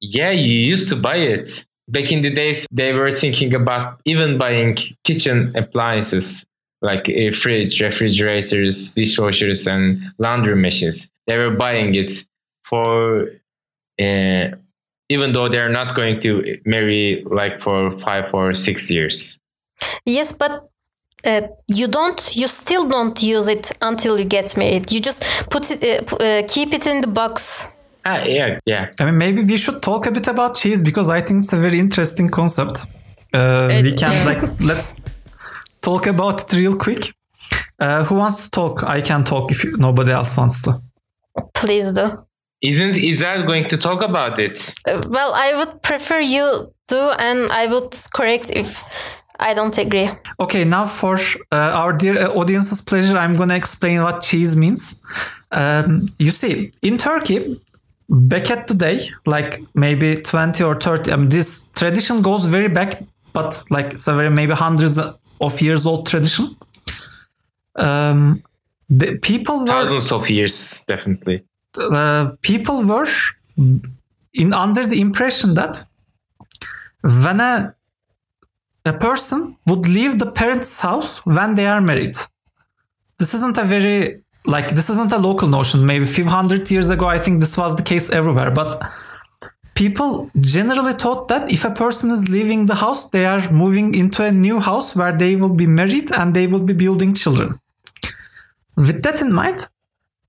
Yeah, 0.00 0.30
you 0.30 0.52
used 0.72 0.88
to 0.90 0.96
buy 0.96 1.16
it. 1.16 1.64
Back 1.88 2.12
in 2.12 2.20
the 2.20 2.30
days, 2.30 2.66
they 2.70 2.92
were 2.92 3.10
thinking 3.10 3.54
about 3.54 4.00
even 4.04 4.38
buying 4.38 4.76
kitchen 5.04 5.52
appliances 5.56 6.44
like 6.82 7.08
a 7.08 7.30
fridge, 7.30 7.80
refrigerators, 7.80 8.94
dishwashers, 8.94 9.66
and 9.66 10.00
laundry 10.18 10.54
machines. 10.54 11.10
They 11.26 11.36
were 11.36 11.50
buying 11.50 11.94
it 11.94 12.12
for, 12.64 13.28
uh, 14.00 14.44
even 15.08 15.32
though 15.32 15.48
they're 15.48 15.70
not 15.70 15.96
going 15.96 16.20
to 16.20 16.58
marry 16.64 17.24
like 17.24 17.62
for 17.62 17.98
five 17.98 18.32
or 18.32 18.54
six 18.54 18.90
years. 18.90 19.40
Yes, 20.04 20.32
but 20.32 20.70
uh, 21.24 21.42
you 21.66 21.88
don't. 21.88 22.36
You 22.36 22.46
still 22.46 22.88
don't 22.88 23.22
use 23.22 23.48
it 23.48 23.72
until 23.80 24.18
you 24.18 24.24
get 24.24 24.56
married. 24.56 24.90
You 24.92 25.00
just 25.00 25.24
put 25.50 25.70
it, 25.70 25.82
uh, 25.82 26.04
p- 26.04 26.24
uh, 26.24 26.42
keep 26.46 26.74
it 26.74 26.86
in 26.86 27.00
the 27.00 27.08
box. 27.08 27.70
Ah, 28.04 28.24
yeah, 28.24 28.58
yeah. 28.64 28.90
I 29.00 29.04
mean, 29.04 29.18
maybe 29.18 29.42
we 29.42 29.56
should 29.56 29.82
talk 29.82 30.06
a 30.06 30.10
bit 30.10 30.28
about 30.28 30.56
çeyiz 30.56 30.82
because 30.82 31.10
I 31.10 31.20
think 31.20 31.44
it's 31.44 31.52
a 31.52 31.60
very 31.60 31.78
interesting 31.78 32.28
concept. 32.28 32.86
Uh, 33.34 33.68
we 33.82 33.94
can 33.94 34.12
yeah. 34.12 34.24
like 34.24 34.60
let's 34.60 34.96
talk 35.80 36.06
about 36.06 36.42
it 36.42 36.52
real 36.56 36.76
quick. 36.76 37.14
Uh, 37.80 38.04
who 38.04 38.14
wants 38.16 38.44
to 38.44 38.50
talk? 38.50 38.82
I 38.82 39.00
can 39.00 39.24
talk 39.24 39.50
if 39.50 39.64
you, 39.64 39.76
nobody 39.76 40.12
else 40.12 40.36
wants 40.36 40.62
to. 40.62 40.80
Please 41.54 41.92
do. 41.92 42.24
Isn't 42.60 42.96
Izel 42.96 43.46
going 43.46 43.68
to 43.68 43.76
talk 43.78 44.02
about 44.02 44.38
it? 44.38 44.74
Uh, 44.88 45.00
well, 45.08 45.32
I 45.32 45.54
would 45.54 45.82
prefer 45.82 46.18
you 46.20 46.72
do, 46.88 47.10
and 47.18 47.50
I 47.52 47.66
would 47.66 47.94
correct 48.12 48.50
if 48.50 48.82
I 49.40 49.54
don't 49.54 49.78
agree. 49.78 50.10
Okay, 50.38 50.64
now 50.64 50.86
for 50.86 51.16
uh, 51.52 51.56
our 51.56 51.92
dear 51.92 52.18
uh, 52.18 52.34
audience's 52.34 52.80
pleasure, 52.80 53.16
I'm 53.16 53.36
going 53.36 53.48
to 53.50 53.54
explain 53.56 54.02
what 54.02 54.22
çeyiz 54.22 54.56
means. 54.56 55.00
Um, 55.52 56.08
you 56.18 56.30
see, 56.30 56.72
in 56.82 56.98
Turkey, 56.98 57.60
back 58.08 58.50
at 58.50 58.66
the 58.66 58.74
day, 58.74 59.00
like 59.26 59.62
maybe 59.74 60.20
20 60.22 60.64
or 60.64 60.74
30, 60.74 61.12
I 61.12 61.16
mean, 61.16 61.28
this 61.28 61.68
tradition 61.74 62.20
goes 62.22 62.46
very 62.46 62.68
back, 62.68 63.02
but 63.32 63.64
like 63.70 63.92
it's 63.92 64.08
a 64.08 64.14
very 64.14 64.30
maybe 64.30 64.54
hundreds 64.54 64.98
of 65.40 65.60
years 65.62 65.86
old 65.86 66.06
tradition. 66.06 66.56
Um, 67.76 68.42
the 68.90 69.18
people 69.18 69.60
were 69.60 69.66
Thousands 69.66 70.10
of 70.12 70.28
years, 70.30 70.84
definitely. 70.88 71.44
uh, 71.76 72.32
people 72.42 72.82
were 72.84 73.06
in 74.34 74.52
under 74.52 74.86
the 74.86 75.00
impression 75.00 75.54
that 75.54 75.84
when 77.02 77.40
a 77.40 77.74
a 78.88 78.92
person 78.92 79.56
would 79.66 79.86
leave 79.86 80.18
the 80.18 80.30
parents' 80.30 80.80
house 80.80 81.24
when 81.24 81.54
they 81.54 81.66
are 81.66 81.80
married. 81.80 82.16
This 83.18 83.34
isn't 83.34 83.58
a 83.58 83.64
very 83.64 84.22
like 84.44 84.74
this 84.74 84.88
isn't 84.88 85.12
a 85.12 85.18
local 85.18 85.48
notion. 85.48 85.84
Maybe 85.84 86.04
a 86.04 86.14
few 86.18 86.26
hundred 86.26 86.70
years 86.70 86.88
ago, 86.90 87.06
I 87.06 87.18
think 87.18 87.40
this 87.40 87.56
was 87.56 87.76
the 87.76 87.82
case 87.82 88.10
everywhere. 88.10 88.50
But 88.50 88.70
people 89.74 90.30
generally 90.40 90.94
thought 90.94 91.28
that 91.28 91.52
if 91.52 91.64
a 91.64 91.70
person 91.70 92.10
is 92.10 92.28
leaving 92.28 92.66
the 92.66 92.76
house, 92.76 93.10
they 93.10 93.26
are 93.26 93.50
moving 93.50 93.94
into 93.94 94.24
a 94.24 94.32
new 94.32 94.58
house 94.60 94.96
where 94.96 95.12
they 95.12 95.36
will 95.36 95.54
be 95.54 95.66
married 95.66 96.10
and 96.12 96.34
they 96.34 96.46
will 96.46 96.64
be 96.70 96.72
building 96.72 97.14
children. 97.14 97.60
With 98.76 99.02
that 99.02 99.20
in 99.20 99.32
mind, 99.32 99.68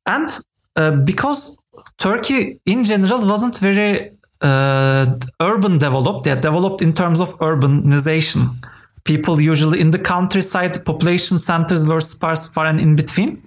and 0.05 0.27
uh, 0.75 0.91
because 0.91 1.57
Turkey 1.97 2.59
in 2.65 2.83
general 2.83 3.25
wasn't 3.25 3.57
very 3.57 4.11
uh, 4.41 5.17
urban 5.39 5.77
developed, 5.77 6.27
yeah, 6.27 6.35
developed 6.35 6.81
in 6.81 6.93
terms 6.93 7.19
of 7.19 7.37
urbanization. 7.39 8.55
People 9.03 9.41
usually 9.41 9.79
in 9.79 9.91
the 9.91 9.99
countryside, 9.99 10.85
population 10.85 11.39
centers 11.39 11.87
were 11.87 12.01
sparse, 12.01 12.47
far 12.47 12.65
and 12.65 12.79
in 12.79 12.95
between. 12.95 13.41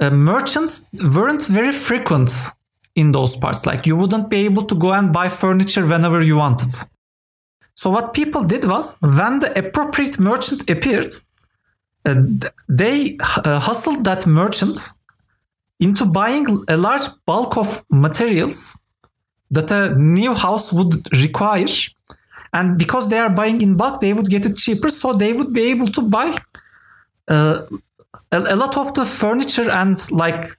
Uh, 0.00 0.10
merchants 0.10 0.88
weren't 0.92 1.46
very 1.46 1.72
frequent 1.72 2.30
in 2.94 3.12
those 3.12 3.36
parts. 3.36 3.64
Like 3.64 3.86
you 3.86 3.96
wouldn't 3.96 4.28
be 4.28 4.44
able 4.44 4.64
to 4.64 4.74
go 4.74 4.92
and 4.92 5.12
buy 5.12 5.28
furniture 5.28 5.86
whenever 5.86 6.20
you 6.20 6.36
wanted. 6.36 6.70
So 7.74 7.90
what 7.90 8.14
people 8.14 8.44
did 8.44 8.64
was, 8.64 8.98
when 9.00 9.38
the 9.38 9.52
appropriate 9.58 10.18
merchant 10.18 10.68
appeared, 10.68 11.12
uh, 12.04 12.14
they 12.68 13.18
uh, 13.20 13.60
hustled 13.60 14.04
that 14.04 14.26
merchant 14.26 14.78
into 15.78 16.06
buying 16.06 16.64
a 16.68 16.76
large 16.76 17.08
bulk 17.26 17.56
of 17.56 17.84
materials 17.90 18.78
that 19.50 19.70
a 19.70 19.94
new 19.94 20.34
house 20.34 20.72
would 20.72 20.94
require. 21.12 21.66
And 22.52 22.78
because 22.78 23.08
they 23.08 23.18
are 23.18 23.30
buying 23.30 23.60
in 23.60 23.76
bulk, 23.76 24.00
they 24.00 24.12
would 24.12 24.28
get 24.28 24.46
it 24.46 24.56
cheaper. 24.56 24.88
So 24.88 25.12
they 25.12 25.32
would 25.32 25.52
be 25.52 25.62
able 25.70 25.88
to 25.88 26.02
buy 26.02 26.38
uh, 27.28 27.66
a, 28.32 28.38
a 28.54 28.56
lot 28.56 28.76
of 28.76 28.94
the 28.94 29.04
furniture 29.04 29.70
and 29.70 29.98
like 30.10 30.56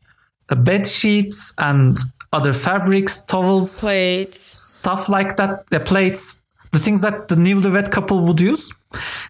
uh, 0.49 0.55
bed 0.55 0.87
sheets 0.87 1.53
and 1.57 1.97
other 2.33 2.53
fabrics, 2.53 3.23
towels, 3.25 3.79
plates. 3.79 4.39
stuff 4.39 5.09
like 5.09 5.37
that, 5.37 5.67
the 5.69 5.79
plates, 5.79 6.43
the 6.71 6.79
things 6.79 7.01
that 7.01 7.29
the 7.29 7.35
newlywed 7.35 7.91
couple 7.91 8.19
would 8.27 8.39
use, 8.39 8.71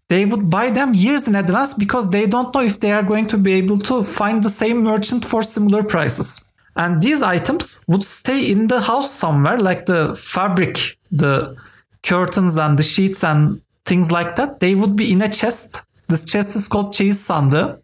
they 0.10 0.26
would 0.26 0.50
buy 0.50 0.70
them 0.70 0.94
years 0.94 1.28
in 1.28 1.36
advance 1.36 1.74
because 1.74 2.10
they 2.10 2.26
don't 2.26 2.54
know 2.54 2.62
if 2.62 2.80
they 2.80 2.92
are 2.92 3.04
going 3.04 3.28
to 3.28 3.38
be 3.38 3.54
able 3.54 3.80
to 3.80 4.04
find 4.04 4.44
the 4.44 4.50
same 4.50 4.84
merchant 4.84 5.24
for 5.26 5.44
similar 5.44 5.84
prices. 5.84 6.44
And 6.78 7.02
these 7.02 7.24
items 7.24 7.84
would 7.88 8.04
stay 8.04 8.52
in 8.52 8.68
the 8.68 8.82
house 8.82 9.12
somewhere, 9.12 9.58
like 9.58 9.88
the 9.88 10.16
fabric, 10.16 10.98
the 11.12 11.56
curtains 12.04 12.58
and 12.58 12.78
the 12.78 12.84
sheets 12.84 13.24
and 13.24 13.62
things 13.86 14.12
like 14.12 14.36
that. 14.36 14.60
They 14.60 14.76
would 14.76 14.96
be 14.96 15.12
in 15.12 15.22
a 15.22 15.30
chest. 15.30 15.84
This 16.08 16.24
chest 16.26 16.56
is 16.56 16.68
called 16.68 16.94
çeyiz 16.94 17.20
sandığı. 17.26 17.82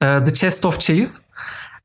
Uh, 0.00 0.24
the 0.24 0.34
chest 0.34 0.64
of 0.64 0.78
çeyiz. 0.78 1.24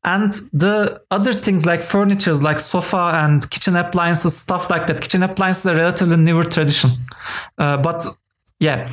And 0.03 0.31
the 0.53 1.01
other 1.09 1.33
things 1.33 1.65
like 1.65 1.83
furnitures, 1.83 2.43
like 2.43 2.59
sofa 2.59 3.11
and 3.23 3.49
kitchen 3.49 3.75
appliances, 3.75 4.37
stuff 4.37 4.69
like 4.69 4.85
that. 4.87 5.01
Kitchen 5.01 5.23
appliances 5.23 5.65
are 5.65 5.77
relatively 5.77 6.17
newer 6.17 6.43
tradition. 6.43 6.91
Uh, 7.57 7.77
but 7.77 8.05
yeah, 8.59 8.91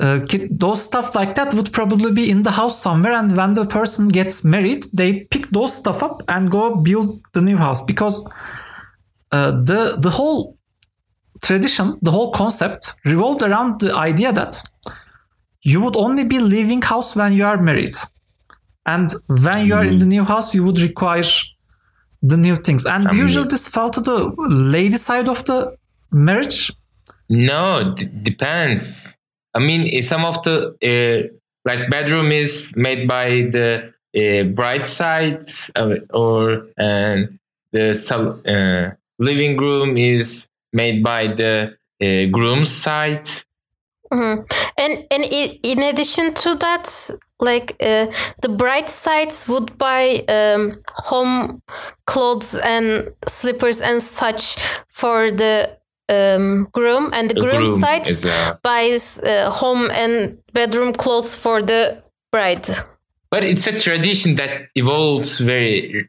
uh, 0.00 0.18
those 0.50 0.82
stuff 0.82 1.14
like 1.14 1.34
that 1.34 1.52
would 1.54 1.72
probably 1.72 2.12
be 2.12 2.30
in 2.30 2.42
the 2.42 2.50
house 2.52 2.80
somewhere. 2.80 3.12
And 3.12 3.36
when 3.36 3.54
the 3.54 3.66
person 3.66 4.08
gets 4.08 4.44
married, 4.44 4.84
they 4.92 5.24
pick 5.30 5.48
those 5.50 5.74
stuff 5.74 6.02
up 6.02 6.22
and 6.28 6.50
go 6.50 6.74
build 6.74 7.20
the 7.32 7.42
new 7.42 7.56
house 7.58 7.82
because 7.82 8.24
uh, 9.32 9.50
the 9.50 9.96
the 9.98 10.10
whole 10.10 10.56
tradition, 11.42 11.98
the 12.02 12.10
whole 12.10 12.30
concept 12.32 12.94
revolved 13.04 13.42
around 13.42 13.80
the 13.80 13.94
idea 13.94 14.32
that 14.32 14.62
you 15.62 15.82
would 15.82 15.96
only 15.96 16.24
be 16.24 16.38
leaving 16.38 16.82
house 16.82 17.14
when 17.14 17.32
you 17.32 17.44
are 17.44 17.60
married. 17.62 17.94
And 18.86 19.10
when 19.26 19.66
you 19.66 19.74
are 19.74 19.84
in 19.84 19.98
the 19.98 20.06
new 20.06 20.24
house, 20.24 20.54
you 20.54 20.64
would 20.64 20.80
require 20.80 21.22
the 22.22 22.36
new 22.36 22.56
things. 22.56 22.86
And 22.86 23.02
Some 23.02 23.16
usually 23.16 23.44
new- 23.44 23.50
this 23.50 23.68
fell 23.68 23.90
to 23.90 24.00
the 24.00 24.34
lady 24.48 24.96
side 24.96 25.28
of 25.28 25.44
the 25.44 25.76
marriage. 26.10 26.72
No, 27.28 27.94
d- 27.94 28.08
depends. 28.22 29.18
I 29.54 29.58
mean, 29.58 29.88
eh, 29.92 30.00
some 30.00 30.24
of 30.24 30.42
the 30.42 30.74
uh, 30.82 31.34
like 31.64 31.90
bedroom 31.90 32.30
is 32.32 32.74
made 32.76 33.06
by 33.08 33.28
the 33.50 33.92
uh, 34.16 34.44
bride 34.54 34.86
side, 34.86 35.44
uh, 35.76 35.96
or 36.12 36.66
the 37.72 38.96
living 39.18 39.56
room 39.56 39.96
is 39.96 40.48
made 40.72 41.02
by 41.02 41.28
the 41.28 41.76
groom's 42.32 42.70
side. 42.70 43.26
Mhm. 44.12 44.44
And 44.78 45.06
and 45.10 45.24
in 45.24 45.82
addition 45.82 46.34
to 46.34 46.54
that, 46.56 47.10
like 47.40 47.76
uh, 47.80 48.06
the 48.42 48.48
bright 48.48 48.88
sides 48.90 49.48
would 49.48 49.78
buy 49.78 50.24
um, 50.28 50.72
home 51.04 51.62
clothes 52.06 52.58
and 52.58 53.12
slippers 53.26 53.80
and 53.80 54.02
such 54.02 54.56
for 54.88 55.30
the 55.30 55.76
um, 56.10 56.68
groom, 56.72 57.10
and 57.12 57.30
the, 57.30 57.34
The 57.34 57.40
groom, 57.40 57.64
groom 57.64 57.80
side 57.80 58.06
a 58.06 58.58
buys 58.62 59.20
uh, 59.20 59.50
home 59.50 59.90
and 59.92 60.38
bedroom 60.52 60.92
clothes 60.92 61.34
for 61.34 61.62
the 61.62 62.02
bride. 62.32 62.66
but 63.30 63.44
it's 63.44 63.66
a 63.66 63.76
tradition 63.76 64.34
that 64.36 64.60
evolves 64.74 65.38
very 65.40 66.08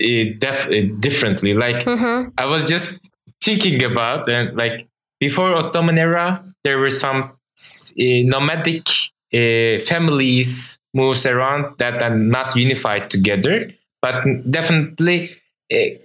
uh, 0.00 0.24
def- 0.38 0.68
uh, 0.68 0.82
differently. 1.00 1.54
Like 1.54 1.84
Mhm. 1.84 2.32
I 2.38 2.46
was 2.46 2.64
just 2.64 3.08
thinking 3.42 3.82
about 3.84 4.28
and 4.28 4.56
like 4.56 4.86
before 5.20 5.54
Ottoman 5.54 5.98
era, 5.98 6.44
there 6.64 6.78
were 6.78 6.90
some 6.90 7.18
uh, 7.22 8.22
nomadic 8.34 8.86
uh, 9.32 9.80
families 9.92 10.78
moves 10.94 11.26
around 11.26 11.76
that 11.78 12.02
are 12.02 12.16
not 12.16 12.56
unified 12.56 13.10
together, 13.10 13.70
but 14.02 14.24
definitely 14.50 15.18
uh, 15.32 15.34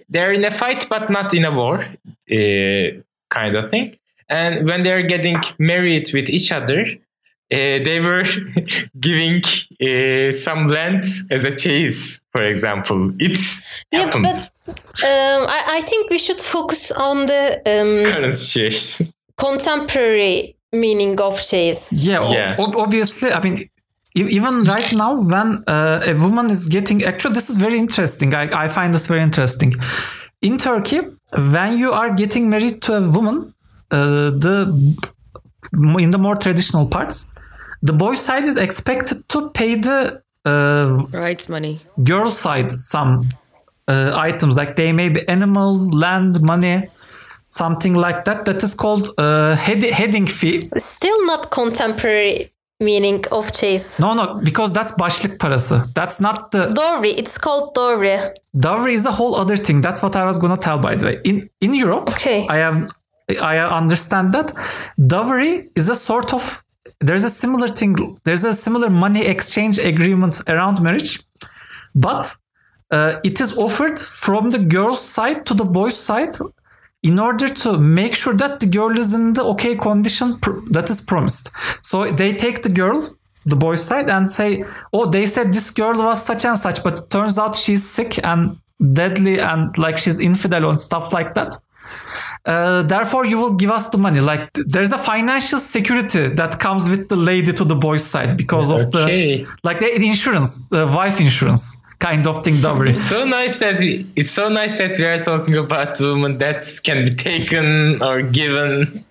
they're 0.08 0.32
in 0.32 0.44
a 0.44 0.50
fight, 0.50 0.86
but 0.88 1.10
not 1.10 1.34
in 1.34 1.44
a 1.44 1.50
war, 1.50 1.78
uh, 1.78 3.00
kind 3.30 3.56
of 3.56 3.70
thing. 3.70 3.96
And 4.28 4.66
when 4.66 4.82
they're 4.82 5.06
getting 5.06 5.40
married 5.58 6.10
with 6.12 6.30
each 6.30 6.50
other, 6.52 6.80
uh, 7.52 7.78
they 7.84 8.00
were 8.00 8.24
giving 9.00 9.40
uh, 9.80 10.32
some 10.32 10.66
lands 10.68 11.24
as 11.30 11.44
a 11.44 11.50
çeyiz, 11.52 12.20
for 12.32 12.42
example. 12.42 13.12
It's 13.18 13.62
Yeah, 13.92 14.06
happened 14.06 14.24
but 14.24 14.50
um, 15.04 15.46
I, 15.48 15.78
I 15.78 15.80
think 15.82 16.10
we 16.10 16.18
should 16.18 16.40
focus 16.40 16.90
on 16.90 17.26
the 17.26 17.62
um, 17.66 18.04
current 18.12 18.34
situation. 18.34 19.12
contemporary 19.36 20.56
meaning 20.72 21.20
of 21.20 21.40
çeyiz. 21.40 21.92
Yeah, 22.04 22.30
Yeah. 22.32 22.56
ob- 22.58 22.76
obviously. 22.76 23.30
I 23.32 23.40
mean, 23.40 23.68
even 24.16 24.64
right 24.64 24.92
now, 24.94 25.20
when 25.20 25.62
uh, 25.66 26.00
a 26.06 26.14
woman 26.14 26.50
is 26.50 26.66
getting 26.66 27.04
actually, 27.04 27.34
this 27.34 27.50
is 27.50 27.56
very 27.56 27.78
interesting. 27.78 28.34
I, 28.34 28.64
I 28.64 28.68
find 28.68 28.94
this 28.94 29.06
very 29.06 29.22
interesting. 29.22 29.74
In 30.40 30.56
Turkey, 30.58 31.00
when 31.36 31.78
you 31.78 31.92
are 31.92 32.10
getting 32.14 32.48
married 32.48 32.80
to 32.82 32.94
a 32.94 33.00
woman, 33.10 33.54
uh, 33.90 34.30
the 34.30 34.56
in 35.98 36.10
the 36.10 36.18
more 36.18 36.36
traditional 36.36 36.86
parts, 36.86 37.32
the 37.82 37.92
boy 37.92 38.14
side 38.14 38.44
is 38.44 38.56
expected 38.56 39.28
to 39.28 39.50
pay 39.50 39.74
the 39.74 40.22
uh, 40.44 41.06
Rights 41.10 41.48
money. 41.48 41.80
girl 42.04 42.30
side 42.30 42.70
some 42.70 43.28
uh, 43.88 44.12
items 44.14 44.56
like 44.56 44.76
they 44.76 44.92
may 44.92 45.08
be 45.08 45.26
animals, 45.28 45.92
land, 45.92 46.40
money, 46.40 46.88
something 47.48 47.94
like 47.94 48.24
that. 48.24 48.44
That 48.44 48.62
is 48.62 48.74
called 48.74 49.10
uh, 49.18 49.56
head- 49.56 49.82
heading 49.82 50.26
fee. 50.26 50.60
Still 50.76 51.26
not 51.26 51.50
contemporary 51.50 52.52
meaning 52.80 53.24
of 53.30 53.52
çeyiz. 53.52 54.00
No, 54.00 54.16
no, 54.16 54.40
because 54.46 54.74
that's 54.74 54.98
başlık 54.98 55.40
parası. 55.40 55.82
That's 55.94 56.20
not 56.20 56.52
the 56.52 56.76
Dowry. 56.76 57.10
It's 57.10 57.38
called 57.40 57.76
dowry. 57.76 58.20
dowry 58.54 58.94
is 58.94 59.06
a 59.06 59.12
whole 59.18 59.40
other 59.42 59.56
thing. 59.56 59.84
That's 59.84 60.02
what 60.02 60.16
I 60.16 60.24
was 60.24 60.38
gonna 60.40 60.60
tell 60.60 60.82
by 60.82 60.98
the 60.98 61.06
way. 61.06 61.20
In 61.24 61.50
in 61.60 61.72
Europe, 61.72 62.10
Okay. 62.12 62.46
I 62.50 62.58
am 62.62 62.86
I 63.42 63.58
understand 63.78 64.32
that 64.32 64.52
dowry 64.98 65.68
is 65.74 65.88
a 65.88 65.94
sort 65.94 66.32
of 66.34 66.62
there's 67.06 67.24
a 67.24 67.30
similar 67.30 67.68
thing. 67.68 68.18
There's 68.24 68.44
a 68.44 68.52
similar 68.54 68.90
money 68.90 69.26
exchange 69.26 69.78
agreement 69.78 70.40
around 70.46 70.80
marriage, 70.80 71.20
but 71.94 72.36
uh, 72.94 73.12
it 73.22 73.40
is 73.40 73.56
offered 73.58 73.98
from 73.98 74.50
the 74.50 74.58
girl's 74.58 75.00
side 75.14 75.44
to 75.46 75.54
the 75.54 75.64
boy's 75.64 75.96
side 75.96 76.32
in 77.06 77.18
order 77.18 77.48
to 77.62 77.78
make 77.78 78.14
sure 78.22 78.34
that 78.42 78.58
the 78.60 78.66
girl 78.66 78.98
is 78.98 79.14
in 79.14 79.32
the 79.34 79.44
okay 79.52 79.74
condition 79.76 80.28
that 80.76 80.86
is 80.90 81.00
promised. 81.00 81.44
So 81.82 81.96
they 82.20 82.30
take 82.44 82.62
the 82.66 82.72
girl, 82.82 82.98
the 83.52 83.58
boy's 83.64 83.84
side, 83.90 84.08
and 84.16 84.24
say, 84.38 84.64
"Oh, 84.92 85.04
they 85.16 85.26
said 85.34 85.46
this 85.52 85.68
girl 85.80 85.96
was 86.08 86.18
such 86.30 86.44
and 86.44 86.58
such, 86.66 86.78
but 86.82 86.94
it 87.00 87.06
turns 87.16 87.38
out 87.38 87.52
she's 87.64 87.84
sick 87.96 88.12
and 88.30 88.40
deadly 89.00 89.36
and 89.50 89.62
like 89.84 89.96
she's 90.02 90.18
infidel 90.30 90.68
and 90.70 90.78
stuff 90.88 91.12
like 91.18 91.30
that." 91.38 91.50
Uh, 92.44 92.82
therefore, 92.94 93.24
you 93.30 93.38
will 93.42 93.54
give 93.62 93.70
us 93.78 93.84
the 93.94 93.98
money. 94.06 94.20
Like 94.20 94.42
th- 94.54 94.66
there's 94.74 94.92
a 94.92 94.98
financial 95.12 95.58
security 95.58 96.24
that 96.40 96.52
comes 96.66 96.88
with 96.92 97.08
the 97.12 97.16
lady 97.30 97.52
to 97.52 97.64
the 97.72 97.78
boy's 97.86 98.04
side 98.04 98.36
because 98.36 98.68
of 98.76 98.80
the 98.90 99.04
like 99.68 99.78
the 99.80 99.90
insurance, 100.12 100.50
the 100.74 100.86
wife 100.98 101.20
insurance 101.20 101.64
kind 101.98 102.26
of 102.26 102.44
thing, 102.44 102.60
dowry. 102.60 102.92
so 102.92 103.24
nice 103.24 103.58
that 103.58 103.78
we, 103.80 104.06
it's 104.16 104.30
so 104.30 104.48
nice 104.48 104.76
that 104.78 104.96
we 104.98 105.04
are 105.04 105.18
talking 105.18 105.56
about 105.56 105.98
women 106.00 106.38
that 106.38 106.62
can 106.82 107.04
be 107.04 107.14
taken 107.14 108.02
or 108.02 108.22
given 108.22 109.04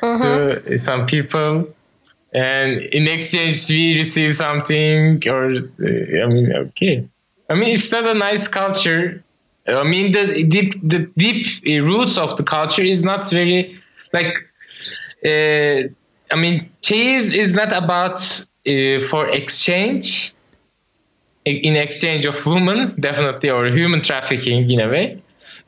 to 0.00 0.78
some 0.78 1.06
people. 1.06 1.68
And 2.34 2.80
in 2.80 3.08
exchange 3.08 3.68
we 3.68 3.94
receive 3.94 4.34
something 4.34 5.22
or 5.28 5.52
uh, 5.52 6.24
i 6.24 6.26
mean 6.26 6.52
okay. 6.54 7.06
I 7.50 7.54
mean 7.54 7.74
it's 7.74 7.92
not 7.92 8.06
a 8.06 8.14
nice 8.14 8.48
culture. 8.48 9.22
I 9.68 9.84
mean 9.84 10.12
the 10.12 10.44
deep 10.44 10.72
the 10.82 11.10
deep 11.16 11.46
uh, 11.66 11.84
roots 11.84 12.16
of 12.16 12.36
the 12.38 12.42
culture 12.42 12.82
is 12.82 13.04
not 13.04 13.28
very 13.30 13.78
like 14.12 14.34
uh, 15.24 15.88
i 16.30 16.36
mean 16.36 16.70
çeyiz 16.80 17.34
is 17.34 17.54
not 17.54 17.72
about 17.72 18.18
uh, 18.66 19.00
for 19.10 19.28
exchange 19.28 20.34
in 21.44 21.76
exchange 21.76 22.24
of 22.24 22.44
women, 22.46 22.94
definitely, 23.00 23.50
or 23.50 23.66
human 23.66 24.00
trafficking 24.00 24.70
in 24.70 24.80
a 24.80 24.88
way. 24.88 25.22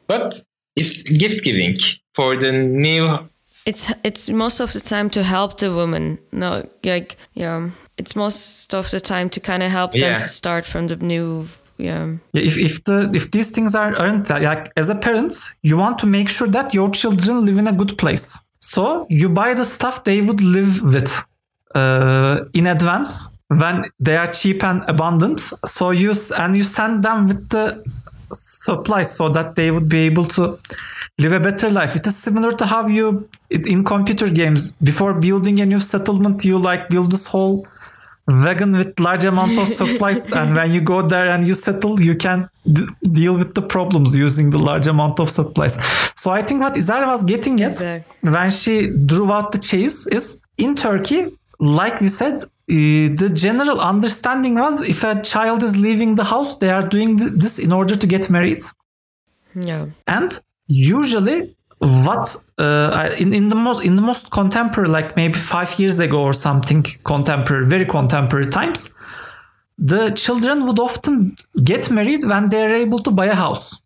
But 0.07 0.35
it's 0.77 1.03
gift 1.03 1.45
giving 1.45 1.77
for 2.15 2.37
the 2.37 2.53
new. 2.53 3.19
It's 3.67 3.93
it's 4.03 4.29
most 4.29 4.61
of 4.61 4.73
the 4.73 4.81
time 4.81 5.09
to 5.11 5.23
help 5.23 5.59
the 5.59 5.73
woman. 5.73 6.19
No, 6.33 6.69
like 6.85 7.17
yeah, 7.33 7.71
it's 7.97 8.15
most 8.15 8.75
of 8.75 8.91
the 8.91 9.01
time 9.01 9.29
to 9.31 9.41
kind 9.41 9.63
of 9.63 9.71
help 9.71 9.93
them 9.93 10.01
Yeah. 10.01 10.19
to 10.19 10.29
start 10.29 10.67
from 10.67 10.89
the 10.89 10.97
new. 10.97 11.49
Yeah, 11.77 12.07
Yeah, 12.33 12.45
if 12.45 12.57
if 12.57 12.85
the 12.85 13.11
if 13.13 13.31
these 13.31 13.51
things 13.51 13.75
are 13.75 13.97
aren't 13.97 14.31
like 14.31 14.71
as 14.77 14.89
a 14.89 14.95
parent, 14.95 15.35
you 15.63 15.77
want 15.77 15.99
to 15.99 16.07
make 16.07 16.29
sure 16.29 16.49
that 16.51 16.73
your 16.73 16.91
children 16.91 17.45
live 17.45 17.59
in 17.59 17.67
a 17.67 17.73
good 17.73 17.97
place. 17.99 18.45
So 18.61 19.07
you 19.11 19.29
buy 19.29 19.55
the 19.55 19.65
stuff 19.65 20.05
they 20.05 20.21
would 20.21 20.41
live 20.41 20.83
with 20.83 21.23
uh, 21.75 22.45
in 22.53 22.67
advance 22.67 23.34
when 23.49 23.85
they 24.01 24.17
are 24.17 24.27
cheap 24.27 24.65
and 24.65 24.83
abundant. 24.89 25.41
So 25.67 25.91
you 25.91 26.15
and 26.39 26.57
you 26.57 26.65
send 26.65 27.03
them 27.03 27.27
with 27.27 27.49
the 27.51 27.83
supplies 28.33 29.15
so 29.15 29.29
that 29.29 29.55
they 29.55 29.71
would 29.71 29.89
be 29.89 30.01
able 30.07 30.25
to 30.25 30.59
live 31.19 31.33
a 31.33 31.41
better 31.41 31.71
life. 31.71 31.95
It 31.95 32.07
is 32.07 32.17
similar 32.17 32.53
to 32.53 32.67
how 32.67 32.87
you 32.87 33.29
it, 33.51 33.67
in 33.67 33.85
computer 33.85 34.29
games 34.29 34.73
before 34.83 35.15
building 35.15 35.61
a 35.61 35.67
new 35.67 35.79
settlement, 35.81 36.45
you 36.45 36.59
like 36.59 36.89
build 36.89 37.13
this 37.13 37.27
whole 37.27 37.67
wagon 38.27 38.73
with 38.77 38.99
large 38.99 39.25
amount 39.27 39.59
of 39.59 39.69
supplies 39.69 40.33
and 40.39 40.55
when 40.55 40.73
you 40.73 40.81
go 40.81 41.03
there 41.07 41.29
and 41.31 41.47
you 41.47 41.53
settle 41.53 42.01
you 42.01 42.15
can 42.15 42.49
d- 42.65 42.87
deal 43.03 43.37
with 43.37 43.55
the 43.55 43.61
problems 43.61 44.17
using 44.17 44.49
the 44.49 44.57
large 44.57 44.87
amount 44.87 45.21
of 45.21 45.29
supplies 45.29 45.75
so 46.15 46.31
i 46.31 46.41
think 46.41 46.59
what 46.63 46.73
Izel 46.75 47.07
was 47.07 47.23
getting 47.23 47.61
at 47.63 47.73
Exactly. 47.73 48.31
when 48.31 48.49
she 48.49 48.87
drew 48.87 49.31
out 49.31 49.53
the 49.53 49.59
çeyiz 49.59 50.07
is 50.11 50.41
in 50.57 50.75
turkey 50.75 51.27
like 51.61 52.01
we 52.01 52.07
said 52.07 52.41
uh, 52.71 52.75
the 53.17 53.31
general 53.35 53.79
understanding 53.81 54.55
was 54.55 54.81
if 54.81 55.05
a 55.05 55.21
child 55.23 55.63
is 55.63 55.77
leaving 55.77 56.15
the 56.15 56.25
house, 56.25 56.57
they 56.59 56.71
are 56.71 56.87
doing 56.87 57.19
th- 57.19 57.33
this 57.37 57.59
in 57.59 57.73
order 57.73 57.95
to 57.95 58.07
get 58.07 58.31
married. 58.31 58.63
Yeah. 59.55 59.87
And 60.07 60.41
usually, 60.67 61.55
what 61.79 62.37
uh, 62.59 63.11
in 63.19 63.35
in 63.35 63.49
the 63.49 63.57
most 63.57 63.83
in 63.85 63.97
the 63.97 64.03
most 64.03 64.31
contemporary, 64.31 64.89
like 64.89 65.15
maybe 65.15 65.35
five 65.39 65.79
years 65.79 66.01
ago 66.01 66.23
or 66.23 66.33
something, 66.33 66.83
contemporary, 67.05 67.67
very 67.67 67.85
contemporary 67.85 68.49
times, 68.49 68.95
the 69.77 70.11
children 70.13 70.65
would 70.67 70.79
often 70.79 71.37
get 71.65 71.91
married 71.91 72.25
when 72.25 72.49
they 72.49 72.65
are 72.65 72.75
able 72.75 73.01
to 73.01 73.11
buy 73.11 73.27
a 73.27 73.35
house. 73.35 73.79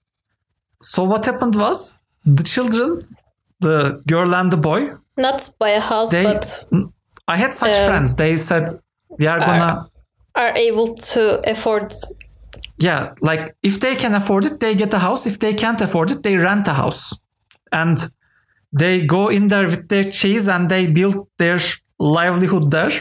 So 0.83 1.03
what 1.03 1.25
happened 1.27 1.57
was 1.57 2.01
the 2.25 2.45
children, 2.45 3.05
the 3.61 4.01
girl 4.07 4.35
and 4.35 4.53
the 4.53 4.57
boy, 4.57 4.93
Not 5.17 5.51
buy 5.59 5.71
a 5.71 5.81
house, 5.81 6.11
they. 6.11 6.23
but 6.23 6.65
I 7.29 7.37
had 7.37 7.53
such 7.55 7.77
Um, 7.77 7.87
friends. 7.87 8.15
They 8.17 8.37
said 8.37 8.65
we 9.19 9.27
are 9.29 9.41
gonna. 9.41 9.89
are 10.35 10.53
able 10.69 10.95
to 11.15 11.23
afford. 11.51 11.93
yeah 12.81 13.01
like 13.21 13.55
if 13.63 13.79
they 13.81 13.97
can 13.97 14.15
afford 14.15 14.45
it 14.47 14.61
they 14.61 14.75
get 14.75 14.95
a 14.95 14.99
house 14.99 15.29
if 15.31 15.37
they 15.39 15.53
can't 15.55 15.81
afford 15.81 16.11
it 16.11 16.23
they 16.23 16.37
rent 16.37 16.69
a 16.69 16.73
house 16.75 17.03
and 17.73 17.97
they 18.81 19.07
go 19.07 19.29
in 19.31 19.49
there 19.49 19.67
with 19.67 19.89
their 19.89 20.05
çeyiz 20.05 20.49
and 20.49 20.69
they 20.69 20.87
build 20.87 21.27
their 21.39 21.59
livelihood 21.99 22.71
there 22.71 22.93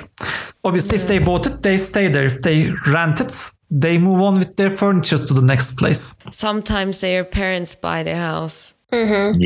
obviously 0.64 0.98
if 0.98 1.06
they 1.06 1.20
bought 1.20 1.46
it 1.46 1.62
they 1.62 1.78
stay 1.78 2.10
there 2.12 2.26
if 2.26 2.42
they 2.42 2.72
rent 2.88 3.20
it 3.20 3.34
they 3.82 3.98
move 4.00 4.20
on 4.28 4.34
with 4.40 4.56
their 4.56 4.76
furniture 4.78 5.20
to 5.28 5.34
the 5.34 5.46
next 5.46 5.78
place 5.78 6.16
Sometimes 6.32 7.00
their 7.02 7.24
parents 7.24 7.76
buy 7.76 8.04
the 8.04 8.16
house. 8.16 8.74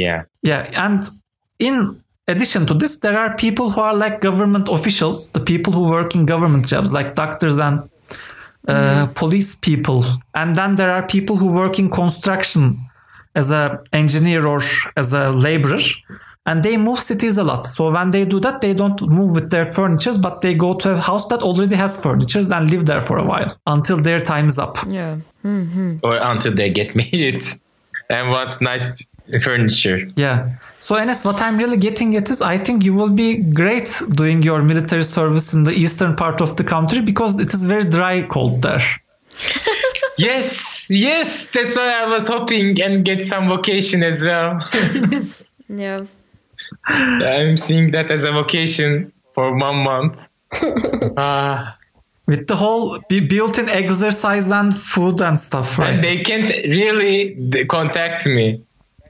Yeah. 0.04 0.24
yeah 0.44 0.86
and 0.86 1.04
in 1.60 2.00
addition 2.32 2.66
to 2.66 2.74
this 2.74 3.00
there 3.00 3.18
are 3.18 3.36
people 3.36 3.72
who 3.72 3.82
are 3.82 3.96
like 4.04 4.16
government 4.30 4.68
officials 4.70 5.30
the 5.32 5.40
people 5.52 5.72
who 5.74 5.84
work 5.98 6.16
in 6.16 6.26
government 6.26 6.66
jobs 6.68 6.92
like 6.92 7.10
doctors 7.16 7.58
and 7.58 7.76
uh, 8.68 9.08
police 9.16 9.56
people. 9.56 10.04
And 10.36 10.56
then 10.56 10.76
there 10.76 10.92
are 10.92 11.04
people 11.16 11.36
who 11.38 11.48
work 11.48 11.80
in 11.80 11.90
construction 11.90 12.80
as 13.34 13.50
a 13.50 13.82
engineer 13.92 14.46
or 14.46 14.62
as 14.96 15.14
a 15.14 15.32
laborer. 15.32 15.80
And 16.46 16.64
they 16.64 16.78
move 16.78 17.00
cities 17.00 17.38
a 17.38 17.44
lot. 17.44 17.66
So 17.66 17.92
when 17.92 18.12
they 18.12 18.26
do 18.26 18.40
that 18.40 18.62
they 18.62 18.74
don't 18.74 19.00
move 19.02 19.36
with 19.36 19.50
their 19.52 19.66
furnitures 19.74 20.18
but 20.18 20.42
they 20.42 20.54
go 20.54 20.74
to 20.76 20.96
a 20.96 21.02
house 21.02 21.26
that 21.28 21.42
already 21.42 21.76
has 21.76 22.02
furnitures 22.02 22.52
and 22.52 22.70
live 22.70 22.86
there 22.86 23.02
for 23.02 23.18
a 23.18 23.24
while 23.24 23.58
until 23.66 23.98
their 23.98 24.20
time 24.20 24.48
is 24.48 24.58
up. 24.60 24.78
Yeah. 24.88 25.18
Or 26.04 26.18
until 26.22 26.54
they 26.54 26.70
get 26.70 26.96
married. 27.02 27.44
And 28.10 28.30
want 28.30 28.62
nice 28.62 28.92
furniture. 29.42 30.08
Yeah. 30.16 30.50
So 30.82 30.96
Enes, 30.96 31.24
what 31.24 31.40
I'm 31.42 31.58
really 31.58 31.78
getting 31.78 32.16
at 32.18 32.28
is 32.32 32.42
I 32.42 32.58
think 32.58 32.84
you 32.84 32.94
will 32.96 33.10
be 33.26 33.38
great 33.38 33.90
doing 34.16 34.42
your 34.42 34.64
military 34.64 35.04
service 35.04 35.54
in 35.54 35.64
the 35.64 35.72
eastern 35.72 36.16
part 36.16 36.42
of 36.42 36.56
the 36.58 36.64
country 36.64 37.02
because 37.02 37.40
it 37.40 37.54
is 37.54 37.64
very 37.66 37.86
dry 37.98 38.24
cold 38.24 38.62
there. 38.62 38.84
Yes, 40.18 40.88
yes, 40.90 41.48
that's 41.48 41.76
why 41.78 42.04
I 42.04 42.06
was 42.08 42.28
hoping 42.28 42.80
and 42.82 43.04
get 43.04 43.24
some 43.24 43.48
vocation 43.48 44.04
as 44.04 44.24
well. 44.26 44.60
Yeah. 45.70 46.06
I'm 46.88 47.56
seeing 47.58 47.92
that 47.92 48.12
as 48.12 48.24
a 48.26 48.32
vocation 48.32 49.12
for 49.34 49.46
one 49.58 49.78
month. 49.92 50.28
Ah, 51.18 51.72
With 52.28 52.46
the 52.48 52.56
whole 52.56 53.00
built-in 53.10 53.68
exercise 53.70 54.52
and 54.52 54.76
food 54.76 55.22
and 55.22 55.40
stuff, 55.40 55.78
right? 55.80 55.96
and 55.96 56.04
they 56.04 56.18
can't 56.24 56.50
really 56.68 57.66
contact 57.68 58.26
me. 58.28 58.62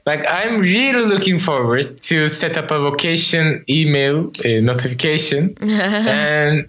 Like 0.04 0.24
I'm 0.28 0.60
really 0.60 1.06
looking 1.06 1.38
forward 1.38 2.02
to 2.02 2.28
set 2.28 2.56
up 2.56 2.70
a 2.70 2.78
vocation 2.80 3.64
email 3.68 4.30
uh, 4.44 4.60
notification 4.60 5.54
and 5.60 6.68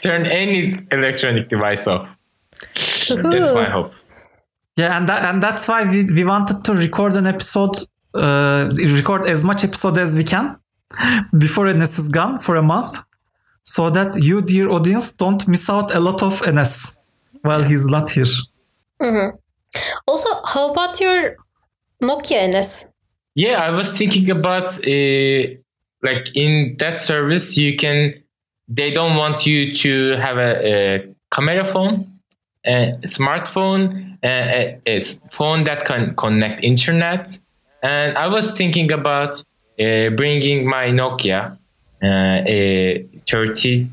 turn 0.00 0.26
any 0.26 0.74
electronic 0.90 1.48
device 1.48 1.86
off. 1.86 2.08
That's 3.08 3.54
my 3.54 3.64
hope. 3.64 3.92
Yeah, 4.76 4.96
and 4.96 5.06
that, 5.08 5.22
and 5.28 5.42
that's 5.42 5.68
why 5.68 5.82
we, 5.88 6.04
we 6.10 6.24
wanted 6.24 6.64
to 6.64 6.72
record 6.72 7.16
an 7.16 7.26
episode, 7.26 7.76
uh, 8.14 8.70
record 8.78 9.26
as 9.26 9.44
much 9.44 9.64
episode 9.64 9.98
as 9.98 10.16
we 10.16 10.24
can 10.24 10.58
before 11.36 11.66
Enes 11.66 11.98
is 11.98 12.08
gone 12.08 12.38
for 12.38 12.56
a 12.56 12.62
month, 12.62 12.98
so 13.62 13.90
that 13.90 14.16
you, 14.16 14.40
dear 14.40 14.70
audience, 14.70 15.12
don't 15.12 15.46
miss 15.46 15.68
out 15.68 15.94
a 15.94 16.00
lot 16.00 16.22
of 16.22 16.40
Enes 16.42 16.96
while 17.42 17.62
he's 17.62 17.86
not 17.86 18.08
here. 18.08 18.24
Also, 20.06 20.28
how 20.46 20.70
about 20.70 21.00
your 21.00 21.36
Nokia 22.02 22.42
Enes? 22.42 22.88
Yeah, 23.34 23.62
I 23.62 23.70
was 23.70 23.96
thinking 23.96 24.30
about 24.30 24.68
uh, 24.86 25.54
like 26.02 26.34
in 26.34 26.76
that 26.78 26.98
service, 26.98 27.56
you 27.56 27.76
can. 27.76 28.14
They 28.68 28.90
don't 28.90 29.16
want 29.16 29.46
you 29.46 29.72
to 29.72 30.16
have 30.16 30.38
a, 30.38 30.52
a 30.66 31.14
camera 31.30 31.64
phone, 31.64 32.20
a 32.64 32.98
smartphone, 33.04 34.18
a 34.24 35.00
phone 35.30 35.64
that 35.64 35.84
can 35.84 36.14
connect 36.16 36.62
internet. 36.62 37.38
And 37.82 38.16
I 38.16 38.28
was 38.28 38.56
thinking 38.56 38.92
about 38.92 39.42
uh, 39.80 40.10
bringing 40.10 40.68
my 40.68 40.86
Nokia, 40.88 41.58
uh, 42.02 42.06
a 42.06 43.06
30, 43.28 43.88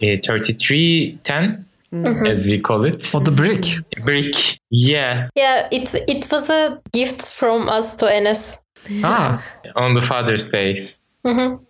a 0.00 0.16
3310, 0.18 1.67
Mm-hmm. 1.92 2.26
as 2.26 2.46
we 2.46 2.60
call 2.60 2.84
it, 2.84 3.02
For 3.02 3.20
the 3.20 3.30
brick. 3.30 3.62
Mm-hmm. 3.62 4.04
brick. 4.04 4.34
Yeah, 4.70 5.28
Yeah, 5.34 5.68
it 5.72 5.94
it 6.06 6.30
was 6.30 6.50
a 6.50 6.80
gift 6.92 7.30
from 7.32 7.68
us 7.68 7.96
to 7.96 8.06
Enes. 8.06 8.58
Ah, 9.02 9.42
on 9.76 9.94
the 9.94 10.02
Father's 10.02 10.50
Days. 10.50 11.00
Mm-hmm. 11.24 11.64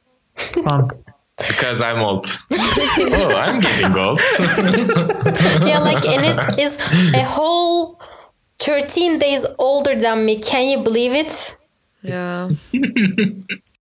Ah. 0.67 0.79
fun. 0.79 0.89
Because 1.37 1.81
I'm 1.81 2.01
old. 2.01 2.27
oh, 2.53 3.37
I'm 3.37 3.61
getting 3.61 3.97
old. 3.97 4.21
Yeah, 5.69 5.79
like 5.79 6.03
Enes 6.03 6.59
is 6.59 6.79
a 7.15 7.23
whole 7.23 8.01
13 8.59 9.19
days 9.21 9.47
older 9.57 9.95
than 9.95 10.25
me. 10.25 10.41
Can 10.41 10.67
you 10.67 10.83
believe 10.83 11.13
it? 11.13 11.57
Yeah. 12.03 12.51